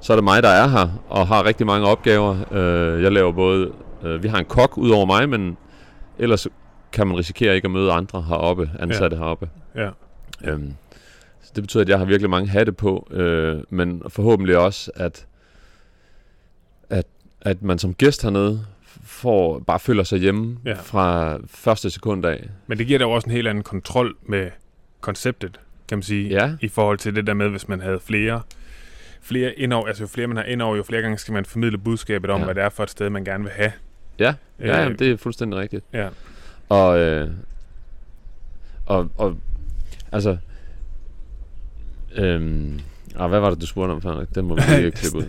[0.01, 2.37] så er det mig, der er her og har rigtig mange opgaver.
[2.51, 3.71] Øh, jeg laver både,
[4.03, 5.57] øh, vi har en kok ud over mig, men
[6.19, 6.47] ellers
[6.93, 9.21] kan man risikere ikke at møde andre heroppe, ansatte ja.
[9.23, 9.49] heroppe.
[9.75, 9.89] ja.
[10.43, 10.73] Øhm,
[11.41, 15.25] så det betyder, at jeg har virkelig mange hatte på, øh, men forhåbentlig også, at,
[16.89, 17.05] at,
[17.41, 18.65] at man som gæst hernede
[19.03, 20.73] får, bare føler sig hjemme Ja.
[20.73, 22.49] fra første sekund af.
[22.67, 24.49] Men det giver da også en helt anden kontrol med
[25.01, 28.41] konceptet, kan man sige, Ja, i forhold til det der med, hvis man havde flere
[29.21, 32.29] flere indover, altså jo flere man har indover, jo flere gange skal man formidle budskabet
[32.29, 32.39] om.
[32.39, 32.45] Ja.
[32.45, 33.71] hvad det er for et sted, man gerne vil have.
[34.19, 35.85] ja, ja Øh, jamen, det er fuldstændig rigtigt.
[35.93, 36.07] Ja,
[36.69, 37.29] Og, øh,
[38.85, 39.35] og, og
[40.11, 40.37] altså,
[42.15, 42.79] øhm,
[43.19, 44.27] ah, hvad var det, du spurgte om, Frederik?
[44.35, 45.23] Den må vi lige klippe ud.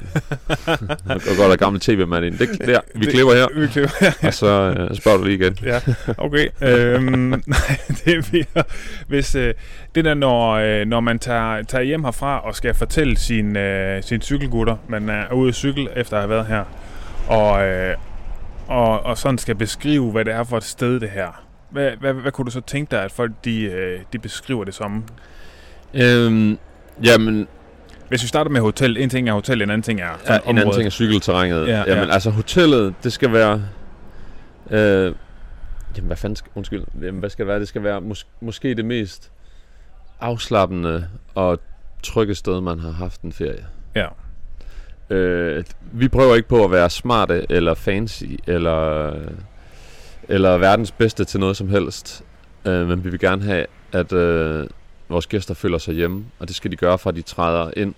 [1.14, 2.38] Og godt der gammel tv-mand ind.
[2.38, 4.28] Det, der, vi klipper her, Vi klipper her.
[4.28, 4.46] og så
[4.78, 5.56] øh, spørger du lige igen.
[5.62, 5.80] ja,
[6.18, 6.48] okay.
[6.62, 7.10] øhm,
[7.46, 8.64] nej, det er mere,
[9.08, 9.54] hvis øh,
[9.94, 14.02] det der, når, øh, når man tager, tager hjem herfra og skal fortælle sin, øh,
[14.02, 16.64] sin cykelgutter, man er ude at cykle efter at have været her,
[17.28, 17.96] og, øh,
[18.68, 21.44] og, og sådan skal beskrive, hvad det er for et sted, det her.
[21.70, 24.74] Hvad, hvad, hvad kunne du så tænke dig, at folk de, øh, de beskriver det
[24.74, 25.04] som?
[25.94, 26.58] Øhm,
[27.04, 27.48] jamen,
[28.08, 30.58] Hvis vi starter med hotel, en ting er hotel, en anden ting er ja, en
[30.58, 31.66] anden ting er cykelterrænet.
[31.66, 32.14] Ja, Ja, jamen, ja.
[32.14, 33.62] altså hotellet, det skal være...
[34.70, 35.14] Øh,
[35.96, 36.50] jamen, hvad fanden skal...
[36.54, 36.84] Undskyld.
[37.02, 37.60] Jamen, hvad skal det være?
[37.60, 39.30] Det skal være mås- måske det mest
[40.20, 41.60] afslappende og
[42.02, 43.66] trygge sted, man har haft en ferie.
[43.94, 44.06] Ja.
[45.10, 49.12] Øh, vi prøver ikke på at være smarte eller fancy eller
[50.28, 52.22] eller verdens bedste til noget som helst.
[52.64, 54.66] Øh, men vi vil gerne have, at øh,
[55.08, 57.94] vores gæster føler sig hjemme, og det skal de gøre, fra de træder ind.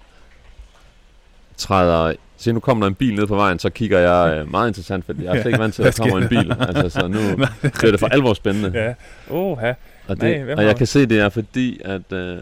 [1.56, 4.68] Træder Se, nu kommer der en bil ned på vejen, så kigger jeg øh, meget
[4.68, 6.56] interessant, for jeg er slet ikke vant til, at der kommer en bil.
[6.60, 7.18] Altså, så nu
[7.60, 8.72] bliver det for alvor spændende.
[8.74, 8.94] Ja.
[9.30, 9.72] Oha.
[10.08, 12.38] Og, det, Nej, og jeg kan se, det er fordi, at øh,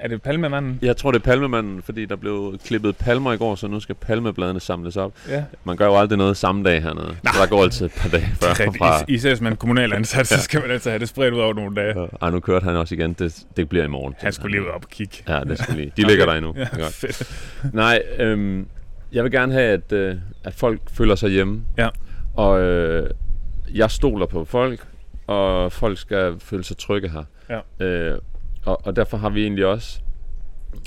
[0.00, 0.78] er det palmemanden?
[0.82, 3.94] Jeg tror, det er palmemanden, fordi der blev klippet palmer i går, så nu skal
[3.94, 5.12] palmebladene samles op.
[5.28, 5.44] Ja.
[5.64, 7.32] Man gør jo aldrig noget samme dag hernede, Nej.
[7.34, 8.64] så der går altid et par dage før.
[8.64, 9.04] Det fra...
[9.08, 11.54] Især hvis man er kommunal ansat, så skal man altid have det spredt ud over
[11.54, 12.00] nogle dage.
[12.00, 12.06] Ja.
[12.22, 13.12] Ej, nu kørte han også igen.
[13.12, 14.14] Det, det bliver i morgen.
[14.18, 15.16] Han skulle lige op og kigge.
[15.28, 15.92] Ja, det skulle lige.
[15.96, 16.54] De ligger der endnu.
[16.56, 17.22] Ja, fedt.
[17.72, 18.66] Nej, øhm,
[19.12, 21.62] jeg vil gerne have, at, øh, at folk føler sig hjemme.
[21.78, 21.88] Ja.
[22.36, 23.10] Og øh,
[23.74, 24.86] jeg stoler på folk,
[25.26, 27.24] og folk skal føle sig trygge her.
[27.80, 27.86] Ja.
[27.86, 28.18] Øh,
[28.64, 30.00] og, og derfor har vi egentlig også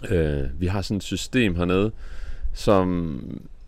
[0.10, 1.92] Øh, vi har sådan et system hernede,
[2.54, 3.20] som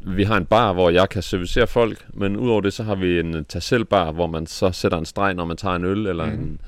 [0.08, 3.20] vi har en bar, hvor jeg kan servicere folk, men udover det, så har vi
[3.20, 6.26] en tag bar, hvor man så sætter en streg, når man tager en øl, eller
[6.26, 6.32] mm.
[6.32, 6.60] en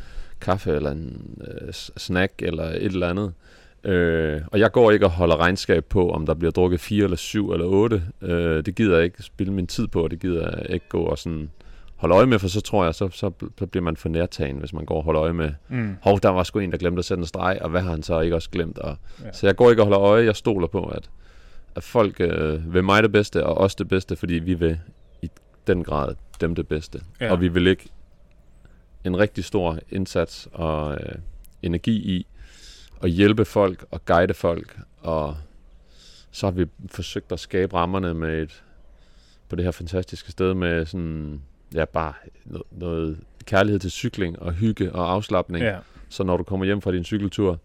[0.42, 3.34] kaffe, eller en øh, snack, eller et eller andet.
[3.84, 7.18] Øh, og jeg går ikke og holder regnskab på, om der bliver drukket 4 eller
[7.18, 8.04] 7 eller 8.
[8.22, 11.02] Øh, det gider jeg ikke spille min tid på, og det gider jeg ikke gå
[11.02, 11.52] og sådan
[11.98, 14.74] holde øje med, for så tror jeg, så, så, så bliver man for nærtagen, hvis
[14.74, 15.98] man går og holder øje med, mm.
[16.02, 18.04] hov, der var sgu en, der glemte at sætte en streg, og hvad har han
[18.04, 18.78] så ikke også glemt?
[18.78, 19.32] Og, ja.
[19.32, 21.10] Så jeg går ikke og holder øje, jeg stoler på, at,
[21.76, 24.80] at folk øh, vil mig det bedste, og os det bedste, fordi vi vil
[25.22, 25.30] i
[25.68, 27.02] den grad dem det bedste.
[27.22, 27.32] Ja.
[27.32, 27.90] Og vi vil ikke
[29.04, 31.16] en rigtig stor indsats og øh,
[31.62, 32.28] energi i
[33.04, 35.38] at hjælpe folk og guide folk, og
[36.32, 38.64] så har vi forsøgt at skabe rammerne med et,
[39.50, 41.42] på det her fantastiske sted med sådan
[41.74, 42.14] ja, bare
[42.46, 45.64] noget, noget kærlighed til cykling og hygge og afslappning.
[45.64, 45.78] Ja.
[46.10, 47.60] Så når du kommer hjem fra din cykeltur,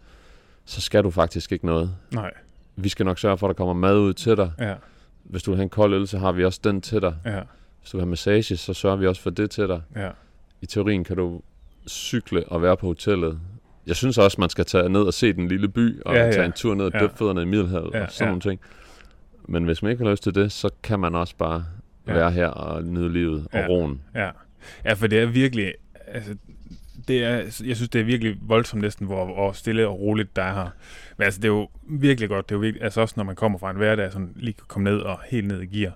[0.64, 1.94] så skal du faktisk ikke noget.
[2.10, 2.30] Nej.
[2.76, 4.52] Vi skal nok sørge for, at der kommer mad ud til dig.
[4.58, 4.74] Ja.
[5.24, 7.14] Hvis du vil have en kold øl, så har vi også den til dig.
[7.24, 7.40] Ja.
[7.80, 9.82] Hvis du vil have massage, så sørger vi også for det til dig.
[9.96, 10.10] Ja.
[10.60, 11.40] I teorien kan du
[11.88, 13.40] cykle og være på hotellet.
[13.86, 16.32] Jeg synes også, man skal tage ned og se den lille by, og ja, ja.
[16.32, 17.40] tage en tur ned og døbe ja.
[17.40, 18.30] i Middelhavet ja, og sådan ja.
[18.30, 18.60] nogle ting.
[19.48, 21.64] Men hvis man ikke har lyst til det, så kan man også bare
[22.06, 22.12] ja.
[22.12, 23.66] være her og nyde livet og ja.
[23.66, 24.00] roen.
[24.14, 24.30] Ja.
[24.84, 25.74] ja, for det er virkelig...
[26.06, 26.36] Altså,
[27.08, 27.36] det er,
[27.66, 30.70] jeg synes, det er virkelig voldsomt næsten, hvor, hvor stille og roligt der er her.
[31.16, 32.48] Men altså, det er jo virkelig godt.
[32.48, 34.64] Det er jo virkelig, altså også når man kommer fra en hverdag, sådan lige kan
[34.68, 35.92] komme ned og helt ned i gear.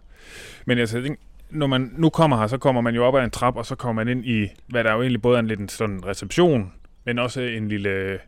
[0.65, 3.25] Men altså, jeg tænker, når man nu kommer her, så kommer man jo op ad
[3.25, 5.41] en trap, og så kommer man ind i, hvad der er jo egentlig både er
[5.41, 6.73] en lidt en sådan reception,
[7.05, 8.19] men også en lille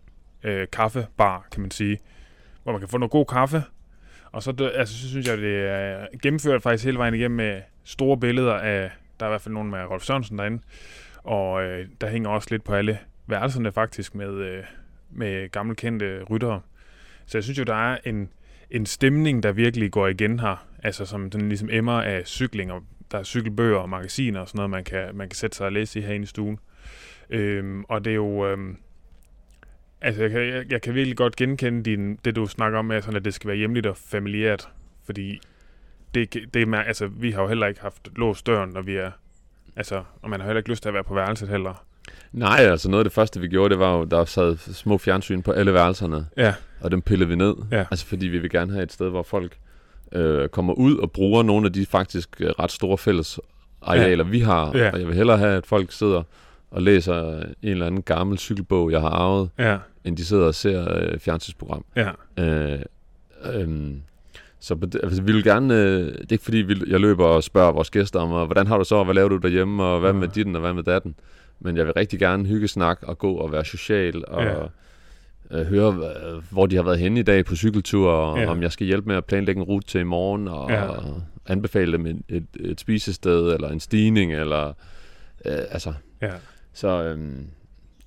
[0.42, 1.98] øh, kaffebar, kan man sige,
[2.62, 3.62] hvor man kan få noget god kaffe.
[4.32, 8.18] Og så, altså, så synes jeg, det er gennemført faktisk hele vejen igennem med store
[8.18, 10.62] billeder af, der er i hvert fald nogen med Rolf Sørensen derinde,
[11.16, 14.64] og øh, der hænger også lidt på alle værelserne faktisk med, øh,
[15.10, 16.60] med gamle kendte ryttere.
[17.26, 18.30] Så jeg synes jo, der er en,
[18.70, 22.82] en stemning, der virkelig går igen her, altså som den ligesom emmer af cykling, og
[23.10, 25.72] der er cykelbøger og magasiner og sådan noget, man kan, man kan sætte sig og
[25.72, 26.58] læse i herinde i stuen.
[27.30, 28.46] Øhm, og det er jo...
[28.46, 28.76] Øhm,
[30.00, 33.02] altså, jeg kan, jeg, jeg kan virkelig godt genkende din, det, du snakker om, med,
[33.02, 34.68] sådan, at det skal være hjemligt og familiært.
[35.04, 35.40] Fordi
[36.14, 39.10] det, det er, altså, vi har jo heller ikke haft låst døren, når vi er...
[39.76, 41.84] Altså, og man har heller ikke lyst til at være på værelset heller.
[42.32, 45.42] Nej, altså noget af det første, vi gjorde, det var jo, der sad små fjernsyn
[45.42, 46.26] på alle værelserne.
[46.36, 46.54] Ja.
[46.80, 47.54] Og dem pillede vi ned.
[47.72, 47.84] Ja.
[47.90, 49.58] Altså fordi vi vil gerne have et sed, hvor folk
[50.12, 53.40] øh, kommer ud og bruger nogle af de faktisk øh, ret store fælles
[53.82, 54.30] arealer, ja.
[54.30, 54.76] vi har.
[54.76, 54.90] Ja.
[54.90, 56.22] Og jeg vil hellere have, at folk sidder
[56.70, 59.78] og læser en eller anden gammel cykelbog, jeg har arvet, ja.
[60.04, 61.84] end de sidder og ser øh, fjernsynsprogram.
[61.96, 62.10] Ja.
[62.38, 62.78] Øh,
[63.54, 63.90] øh,
[64.60, 67.72] så altså, vi vil gerne, øh, det er ikke fordi, vi, jeg løber og spørger
[67.72, 70.28] vores gæster om, hvordan har du så, og hvad laver du derhjemme, og hvad med
[70.28, 71.14] dit og hvad med datten.
[71.60, 74.54] Men jeg vil rigtig gerne hygge snak og gå og være social og Ja.
[75.60, 76.10] øh, høre,
[76.50, 78.46] hvor de har været henne i dag på cykeltur, og Ja.
[78.50, 80.82] om jeg skal hjælpe med at planlægge en rute til i morgen, og, Ja.
[80.86, 84.66] og anbefale dem et, et, et spisested, eller en stigning, eller
[85.44, 86.30] øh, altså, Ja.
[86.78, 87.46] Så, øhm,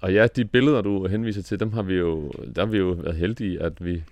[0.02, 2.86] og ja, de billeder, du henviser til, dem har vi jo, der har vi jo
[2.90, 4.04] været heldige, at vi,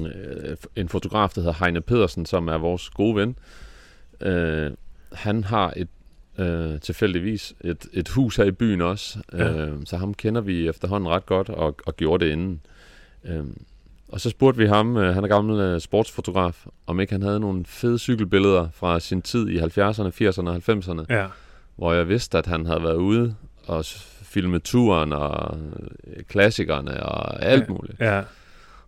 [0.00, 3.36] øh, en fotograf, der hedder Heine Pedersen, som er vores gode ven,
[4.20, 4.70] øh,
[5.12, 5.88] han har et,
[6.38, 9.66] øh, tilfældigvis et, et hus her i byen også, Ja.
[9.66, 12.60] øh, så ham kender vi efterhånden ret godt, og, og gjorde det inden.
[13.24, 13.44] Øh,
[14.08, 17.40] og så spurgte vi ham, øh, han er gammel øh, sportsfotograf, om ikke han havde
[17.40, 21.26] nogle fede cykelbilleder fra sin tid i 70'erne, 80'erne og 90'erne Ja.
[21.76, 23.34] Hvor jeg vidste, at han havde været ude
[23.66, 23.84] og
[24.22, 25.58] filmet turen og
[26.06, 28.00] øh, klassikerne og alt muligt.
[28.00, 28.22] Ja.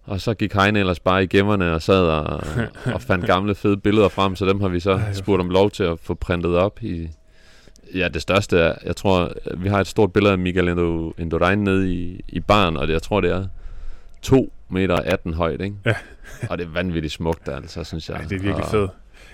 [0.04, 2.42] Og så gik Heine ellers bare i gemmerne og sad og,
[2.94, 5.82] og fandt gamle fede billeder frem, så dem har vi så spurgt om lov til
[5.82, 7.08] at få printet op i...
[7.94, 11.92] Ja, det største er, jeg tror, vi har et stort billede af Indo- Indurain nede
[11.94, 13.46] i, i baren, og det, jeg tror, det er
[14.22, 15.76] to meter 18 højt, ikke?
[15.86, 15.94] Ja.
[16.50, 18.18] og det er vanvittigt smukt, altså, synes jeg.
[18.20, 18.90] Ja, det er virkelig fedt.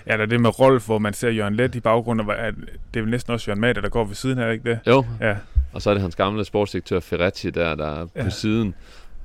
[0.07, 2.35] Ja, der er det med Rolf, hvor man ser Jørgen Let i baggrunden, og
[2.93, 4.79] det er vel næsten også Jørgen Mader, der går ved siden her, ikke det?
[4.87, 5.35] Jo, Ja,
[5.73, 8.29] og så er det hans gamle sportsdirektør Ferretti der, der er på Ja.
[8.29, 8.75] siden.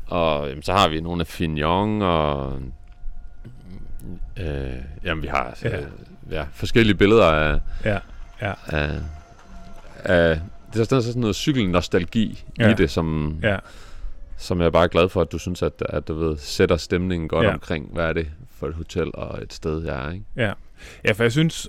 [0.06, 2.60] Og jamen, så har vi nogle af Fignon og...
[4.40, 4.46] Øh,
[5.04, 5.68] jamen, vi har Ja.
[5.68, 5.76] ja.
[5.80, 5.86] Øh,
[6.30, 7.60] ja, forskellige billeder af...
[7.84, 7.98] ja,
[8.42, 8.90] ja, af,
[10.04, 10.40] af
[10.72, 12.70] det er sådan sådan noget cykelnostalgi Ja.
[12.70, 13.56] i det, som, ja,
[14.36, 17.28] som jeg er bare glad for, at du synes, at, at du ved, sætter stemningen
[17.28, 17.52] godt ja.
[17.52, 18.26] omkring, hvad er det
[18.58, 20.24] for et hotel og et sted, jeg er, ikke?
[20.36, 20.52] ja.
[21.04, 21.68] Ja, for jeg synes,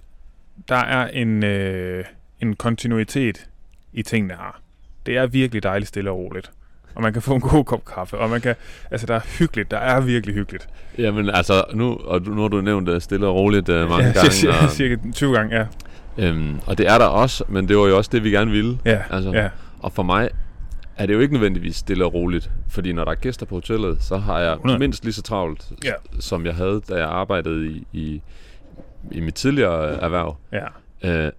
[0.70, 2.06] der er en, øh,
[2.42, 3.50] en kontinuitet
[3.94, 4.62] i tingene her.
[5.06, 6.52] Det er virkelig dejligt stille og roligt.
[6.96, 8.56] Og man kan få en god kop kaffe, og man kan,
[8.92, 10.70] altså der er hyggeligt, der er virkelig hyggeligt.
[10.98, 14.12] Jamen altså, nu, og nu har du nævnt det stille og roligt uh, mange ja,
[14.14, 15.66] gange, cirka, og, cirka 20 gange, ja.
[16.18, 18.80] øhm, og det er der også, men det var jo også det, vi gerne ville.
[18.86, 19.50] Ja, Altså, ja,
[19.80, 20.30] Og for mig
[21.00, 24.04] er det jo ikke nødvendigvis stille og roligt, fordi når der er gæster på hotellet,
[24.04, 24.80] så har jeg 100.
[24.80, 25.94] mindst lige så travlt, Ja.
[26.20, 28.22] som jeg havde, da jeg arbejdede i, i,
[29.12, 30.38] i mit tidligere erhverv.
[30.52, 30.66] ja,
[31.04, 31.32] Øh,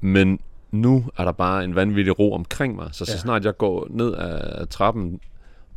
[0.00, 3.18] men nu er der bare en vanvittig ro omkring mig, så så Ja.
[3.18, 5.20] snart jeg går ned ad trappen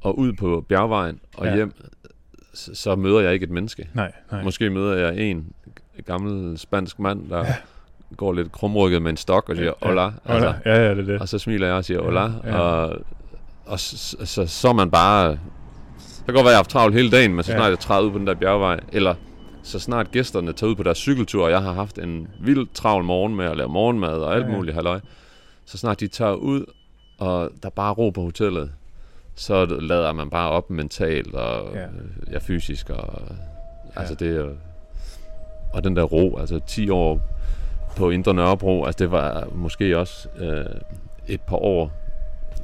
[0.02, 1.56] og ud på bjergvejen og ja.
[1.56, 1.74] hjem,
[2.54, 3.90] så, så møder jeg ikke et menneske.
[3.94, 4.44] nej, nej.
[4.44, 5.52] Måske møder jeg en
[6.06, 7.56] gammel spansk mand, der ja.
[8.18, 9.88] Går lidt krumrykket med en stok og siger, Ja.
[9.88, 10.12] hola.
[10.26, 11.22] Altså, Ja, ja, det er det.
[11.22, 12.22] og så smiler jeg og siger, hola.
[12.22, 12.30] Ja.
[12.46, 12.58] Ja.
[12.60, 12.96] Og,
[13.66, 15.30] og så, så, så er man bare...
[15.30, 17.58] Det kan godt være, at jeg har haft travlt hele dagen, men så Ja.
[17.58, 19.16] snart jeg træder ud på den der bjergvej, eller
[19.64, 23.04] så snart gæsterne tager ud på deres cykeltur, og jeg har haft en vild travl
[23.04, 24.58] morgen med at lave morgenmad og alt Ja, ja, ja.
[24.58, 25.00] muligt halløj,
[25.66, 26.66] så snart de tager ud,
[27.20, 28.72] og der er bare ro på hotellet,
[29.36, 31.80] så lader man bare op mentalt og Ja.
[31.80, 31.88] ja,
[32.32, 32.90] ja fysisk.
[32.90, 33.22] Og,
[33.96, 34.26] altså Ja.
[34.26, 34.50] det,
[35.74, 37.22] og den der ro, altså 10 år
[37.98, 40.66] på Indre Nørrebro, altså det var måske også øh,
[41.28, 41.92] et par år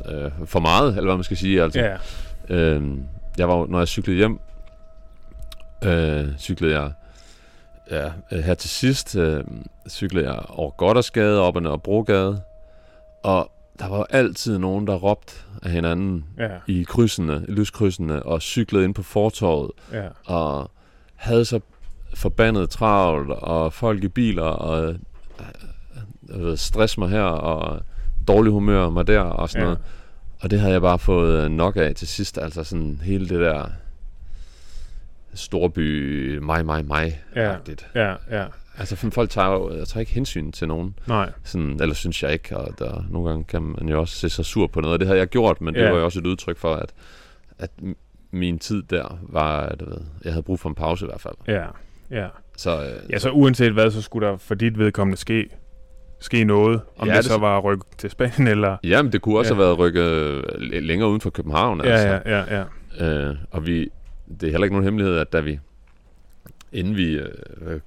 [0.10, 1.63] øh, for meget, eller hvad man skal sige.
[1.63, 1.98] Altså, Ja,
[2.56, 2.98] øh,
[3.38, 4.39] jeg var, når jeg cyklede hjem,
[5.84, 6.91] øh, cyklede jeg
[7.91, 9.43] ja, her til sidst, øh,
[9.89, 12.41] cyklede jeg over Goddersgade, op ad Nørrebrogade,
[13.24, 18.24] og der var jo altid nogen, der råbte af hinanden ja, i krydsene, i lyskrydsene,
[18.24, 20.72] og cyklede ind på fortorvet, ja, og
[21.15, 21.60] havde så
[22.15, 24.96] forbandet travlt, og folk i biler, og
[26.30, 27.82] øh, ved, stress mig her, og
[28.28, 29.66] dårlig humør mig der, og sådan Ja.
[29.66, 29.80] noget.
[30.42, 33.40] Og det havde jeg bare fået øh, nok af til sidst, altså sådan hele det
[33.40, 33.66] der
[35.34, 37.56] storby, mig, mig, mig, Ja.
[37.96, 38.46] ja, ja.
[38.78, 42.34] Altså folk tager jo jeg tager ikke hensyn til nogen, Nej, sådan, eller synes jeg
[42.34, 45.00] ikke, og der, nogle gange kan man jo også se sig sur på noget, og
[45.00, 45.90] det havde jeg gjort, men det Ja.
[45.92, 46.94] var jo også et udtryk for, at,
[47.60, 47.72] at
[48.32, 49.82] min tid der var, at
[50.24, 51.36] jeg havde brug for en pause i hvert fald.
[51.48, 51.66] ja,
[52.12, 52.28] ja.
[52.58, 55.50] Så, øh, Ja, så uanset hvad, så skulle der for dit vedkommende ske,
[56.20, 56.82] ske noget.
[56.98, 58.78] Om Ja, det, det så var ryk til Spanien, eller...
[58.84, 59.56] Jamen, det kunne også Ja.
[59.56, 61.82] have været rykket øh, l- længere uden for København.
[61.84, 62.30] Ja, altså.
[62.30, 62.63] ja, ja,
[63.00, 63.30] ja.
[63.30, 63.89] Øh, og vi,
[64.42, 65.60] det er heller ikke nogen hemmelighed, at da vi,
[66.72, 67.28] inden vi øh,
[67.68, 67.80] øh,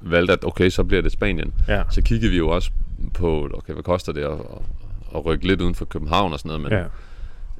[0.00, 2.70] valgte, at okay, så bliver det Spanien, Ja, så kiggede vi jo også
[3.14, 4.38] på, okay, hvad koster det at, at,
[5.16, 6.84] at rykke lidt uden for København og sådan noget, men ja.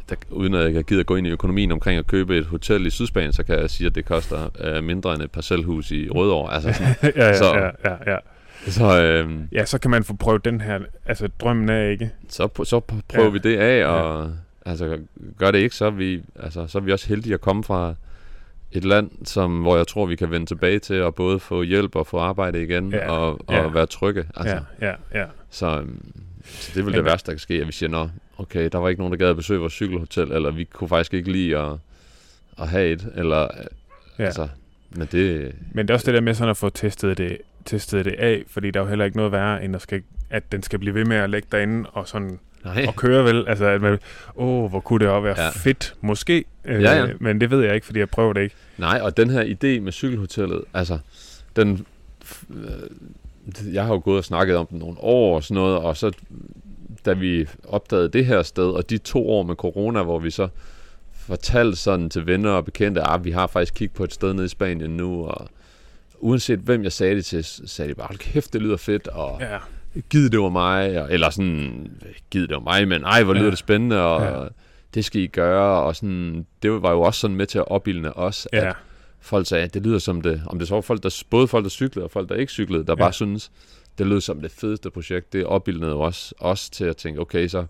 [0.09, 2.91] Der, uden at jeg gider gå ind i økonomien omkring at købe et hotel i
[2.91, 6.55] Sydspanien, så kan jeg sige, at det koster øh, mindre end et parcelhus i Rødovre.
[6.55, 8.19] Altså sådan, ja, ja, Så- ja, ja, ja.
[8.71, 12.11] så, øh, Ja, så kan man få prøvet den her, altså drømmen er ikke.
[12.29, 13.31] så, så pr- prøver Ja.
[13.33, 14.25] vi det af, og
[14.67, 14.71] ja.
[14.71, 14.99] altså,
[15.39, 17.95] gør det ikke, så er, vi, altså, så er vi også heldige at komme fra
[18.73, 21.97] et land, som, hvor jeg tror, vi kan vende tilbage til at både få hjælp
[21.97, 23.11] og få arbejde igen, Ja.
[23.11, 23.69] og, og Ja.
[23.69, 24.25] være trygge.
[24.37, 25.25] Altså, Ja, ja, ja.
[25.51, 26.13] så, øhm,
[26.45, 28.69] så det er vel Men det værste, der kan ske, at vi siger, nå, okay,
[28.73, 31.33] der var ikke nogen, der gad at besøge vores cykelhotel, eller vi kunne faktisk ikke
[31.33, 31.73] lide at,
[32.59, 33.49] at have et, eller,
[34.19, 34.25] Ja.
[34.25, 34.49] altså,
[34.97, 38.05] men det, Men det er også det der med sådan at få testet det, testet
[38.05, 40.63] det af, fordi der er jo heller ikke noget værre, end at, skal, at den
[40.63, 43.49] skal blive ved med at lægge derinde og sådan nej, og køre vel.
[43.49, 43.99] Altså, at man,
[44.37, 45.49] åh, hvor kunne det også være ja.
[45.51, 46.45] Fedt, måske.
[46.65, 47.07] Øh, Ja, ja.
[47.21, 48.55] Men det ved jeg ikke, fordi jeg prøver det ikke.
[48.79, 50.99] Nej, og den her idé med cykelhotellet, altså,
[51.57, 51.87] den,
[52.51, 55.97] øh, jeg har jo gået og snakket om den nogle år og sådan noget, og
[55.97, 56.13] så
[57.05, 60.49] da vi opdagede det her sted, og de to år med corona, hvor vi så
[61.27, 64.33] fortalte sådan til venner og bekendte, at ah, vi har faktisk kigget på et sted
[64.35, 65.49] nede i Spanien nu, og
[66.19, 69.41] uanset hvem jeg sagde det til, sagde de bare, hold kæft, det lyder fedt, og
[69.41, 69.59] Ja,
[70.11, 71.91] giv det var mig, og, eller sådan,
[72.31, 73.47] giv det var mig, men ej, hvor lyder Ja.
[73.47, 73.51] ja.
[73.51, 74.49] det spændende, og Ja.
[74.95, 78.17] det skal I gøre, og sådan, det var jo også sådan med til at opildne
[78.17, 78.77] os, ja, at
[79.21, 81.65] folk sagde, at det lyder som det, om det så var folk, der, både folk,
[81.65, 83.03] der cyklede og folk, der ikke cyklede, der ja.
[83.05, 83.51] bare synes,
[83.99, 85.33] det lød som det fedeste projekt.
[85.33, 87.67] Det opbildede jo også, også til at tænke, okay, så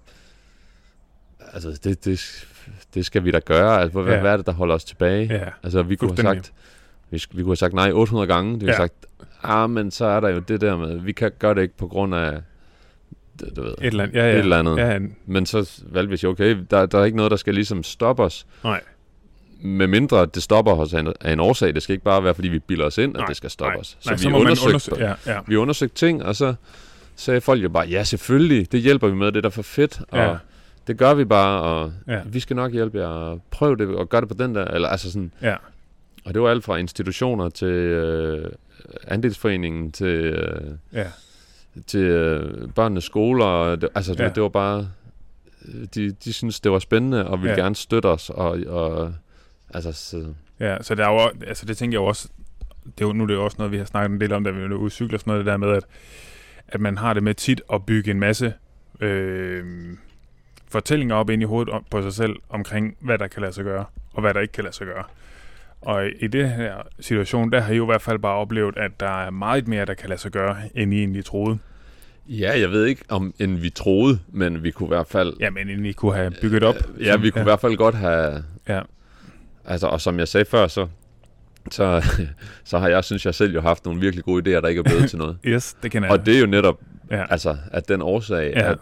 [1.53, 2.47] altså, det, det,
[2.95, 3.81] det skal vi da gøre.
[3.81, 4.14] Altså, hvad, Ja.
[4.16, 4.20] ja.
[4.20, 5.27] hvad er det, der holder os tilbage?
[5.35, 5.49] ja.
[5.62, 6.53] Altså, vi kunne have sagt,
[7.11, 8.55] vi, vi kunne have sagt nej 800 gange.
[8.61, 8.70] Det Ja.
[8.70, 8.77] ja.
[8.77, 9.07] sagt,
[9.43, 11.89] ah, men så er der jo det der med, vi kan gøre det ikke på
[11.89, 12.43] grund af,
[13.41, 14.14] det, du ved, Et eller andet.
[14.16, 14.33] Ja, ja.
[14.33, 14.77] et eller andet.
[14.79, 17.55] Ja, Men så valgte vi at sige, okay, der, der er ikke noget, der skal
[17.55, 18.47] ligesom stoppe os.
[18.64, 18.81] nej.
[19.61, 21.74] Med mindre det stopper hos en, af en årsag.
[21.74, 23.72] Det skal ikke bare være, fordi vi bilder os ind, at Nej, det skal stoppe
[23.72, 23.98] nej, os.
[24.07, 25.07] Nej, vi så undersøgte, undersøge.
[25.09, 25.38] Ja, ja.
[25.46, 26.55] vi undersøgte ting, og så
[27.16, 30.00] sagde folk jo bare, ja selvfølgelig, det hjælper vi med, det er da for fedt.
[30.11, 30.36] Og Ja.
[30.86, 32.20] det gør vi bare, og Ja.
[32.26, 33.38] vi skal nok hjælpe jer.
[33.50, 34.64] Prøv det, og gør det på den der.
[34.64, 35.55] Eller, altså sådan, ja.
[36.24, 38.50] og det var alt fra institutioner til øh,
[39.09, 40.61] andelsforeningen til, øh,
[40.92, 41.07] ja.
[41.86, 43.44] til øh, børnenes skoler.
[43.44, 44.24] og Det, altså, Ja.
[44.24, 44.88] det, det var bare...
[45.94, 47.61] De, de synes det var spændende, og ville ja.
[47.62, 48.30] gerne støtte os.
[48.30, 49.14] Og, og,
[49.75, 52.29] altså, så, Ja, så der er jo, altså det tænker jeg jo også,
[52.85, 54.45] det er jo, nu er det jo også noget, vi har snakket en del om,
[54.45, 55.85] da vi var ude og sådan noget, det der med, at,
[56.68, 58.53] at man har det med tit at bygge en masse
[59.01, 59.64] øh,
[60.68, 63.85] fortællinger op ind i hovedet på sig selv, omkring hvad der kan lade sig gøre,
[64.12, 65.05] og hvad der ikke kan lade sig gøre.
[65.81, 69.01] Og i, det her situation, der har I jo i hvert fald bare oplevet, at
[69.01, 71.59] der er meget mere, der kan lade sig gøre, end I egentlig troede.
[72.29, 75.35] ja, jeg ved ikke, om end vi troede, men vi kunne i hvert fald...
[75.41, 76.75] Jamen, end I kunne have bygget op.
[76.75, 77.43] Øh, Ja, vi kunne ja.
[77.43, 78.45] i hvert fald godt have...
[78.68, 78.81] Ja.
[79.65, 80.87] Altså, og som jeg sagde før, så,
[81.71, 82.05] så,
[82.65, 84.83] så har jeg, synes jeg selv jo haft nogle virkelig gode idéer, der ikke er
[84.83, 85.37] blevet til noget.
[85.47, 86.19] Yes, det kender jeg.
[86.19, 87.25] Og det er jo netop, ja.
[87.31, 88.71] altså, at den årsag, Ja.
[88.71, 88.79] at,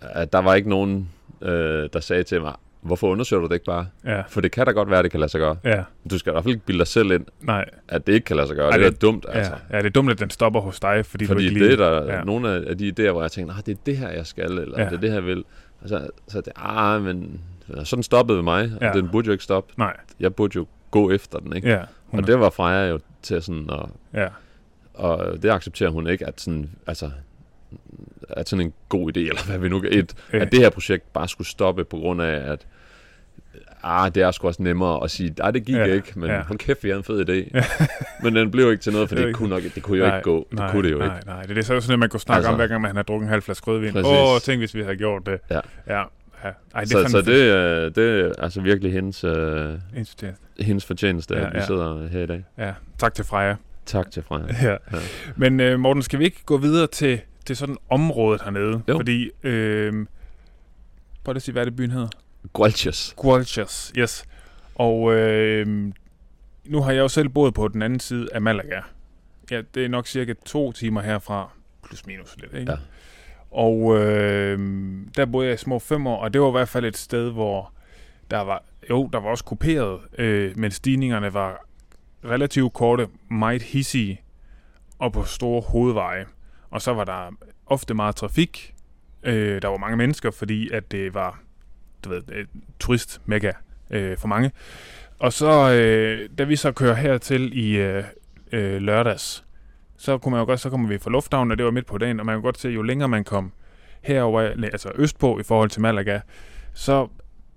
[0.00, 1.08] at der var ikke nogen,
[1.42, 2.52] øh, der sagde til mig,
[2.82, 3.86] hvorfor undersøger du det ikke bare?
[4.04, 5.56] ja, For det kan da godt være, det kan lade sig gøre.
[5.64, 7.64] ja, Du skal i hvert fald ikke bilde dig selv ind, nej.
[7.88, 8.70] at det ikke kan lade sig gøre.
[8.70, 9.52] Ej, det er det- da dumt, altså.
[9.72, 11.86] Ja, det er dumt, at den stopper hos dig, fordi, Fordi du ikke det lige...
[11.86, 12.24] er der ja.
[12.24, 14.80] nogle af de idéer, hvor jeg tænker, nah, det er det her, jeg skal, eller
[14.80, 14.84] Ja.
[14.84, 15.44] det er det her, jeg vil.
[15.82, 17.40] Og så, så det, ah, men
[17.84, 18.92] sådan stoppede mig, og Ja.
[18.92, 19.72] den burde jo ikke stoppe.
[19.76, 21.68] Nej, Jeg burde jo gå efter den, ikke?
[21.68, 21.80] ja.
[22.12, 24.28] Og det var Freja jo til sådan, og, ja,
[24.94, 27.10] og det accepterer hun ikke, at sådan, altså,
[28.30, 30.42] at sådan en god idé, eller hvad vi nu et, Øh.
[30.42, 32.66] at det her projekt bare skulle stoppe på grund af, at
[33.82, 36.28] ah, det er sgu også nemmere at sige, nej, det gik Ja, ja, ikke, men
[36.30, 36.36] ja.
[36.36, 36.42] ja.
[36.42, 37.60] hold kæft, vi havde en fed idé.
[38.24, 40.04] men den blev ikke til noget, for Det er det, kunne, nok, det kunne jo
[40.06, 40.46] nej, ikke gå.
[40.50, 41.26] Det nej, kunne det jo nej, ikke.
[41.26, 42.96] Nej, det er det så sådan, at man kunne snakke altså, om, hver gang man
[42.96, 43.96] har drukket en halv flaske rødvin.
[44.04, 45.38] Åh, tænk, hvis vi havde gjort det.
[45.50, 45.60] Ja.
[45.86, 46.02] Ja,
[46.44, 46.50] ja.
[46.74, 49.78] Ej, det så, er så det, er- det er altså virkelig hendes, øh,
[50.60, 52.44] hendes fortjeneste, Ja, ja, at vi sidder her i dag.
[52.58, 53.56] Ja, tak til Freja.
[53.86, 54.44] Tak til Freja.
[54.62, 54.70] Ja.
[54.92, 54.98] Ja.
[55.36, 58.82] Men øh, Morten, skal vi ikke gå videre til, til sådan området hernede?
[58.88, 58.96] Jo.
[58.98, 60.06] Fordi, øh,
[61.24, 62.08] prøv at sige, hvad er det byen hedder?
[62.52, 63.14] Gualches.
[63.16, 64.24] Gualches, yes.
[64.74, 65.66] Og øh,
[66.64, 68.80] nu har jeg jo selv boet på den anden side af Malaga.
[69.50, 71.50] Ja, det er nok cirka to timer herfra,
[71.86, 72.72] plus minus lidt, ikke?
[72.72, 72.78] Ja.
[73.54, 74.58] Og øh,
[75.16, 77.30] der boede jeg i små fem år, og det var i hvert fald et sted,
[77.30, 77.72] hvor
[78.30, 81.66] der var, jo, der var også kuperet, øh, men stigningerne var
[82.24, 84.20] relativt korte, meget hissige,
[84.98, 86.26] og på store hovedveje.
[86.70, 87.30] Og så var der
[87.66, 88.74] ofte meget trafik.
[89.22, 91.40] Øh, der var mange mennesker, fordi at det var,
[92.04, 92.48] du ved, et
[92.78, 93.52] turist mega
[93.90, 94.52] øh, for mange.
[95.18, 98.04] Og så, øh, da vi så kører hertil i øh,
[98.52, 99.43] øh, lørdags,
[100.04, 101.98] så kunne man jo godt, så kommer vi fra lufthavnen, og det var midt på
[101.98, 103.52] dagen, og man kunne godt se, jo længere man kom
[104.02, 106.20] herover, altså østpå i forhold til Malaga,
[106.74, 107.08] så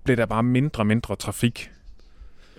[0.04, 1.70] blev der bare mindre og mindre trafik.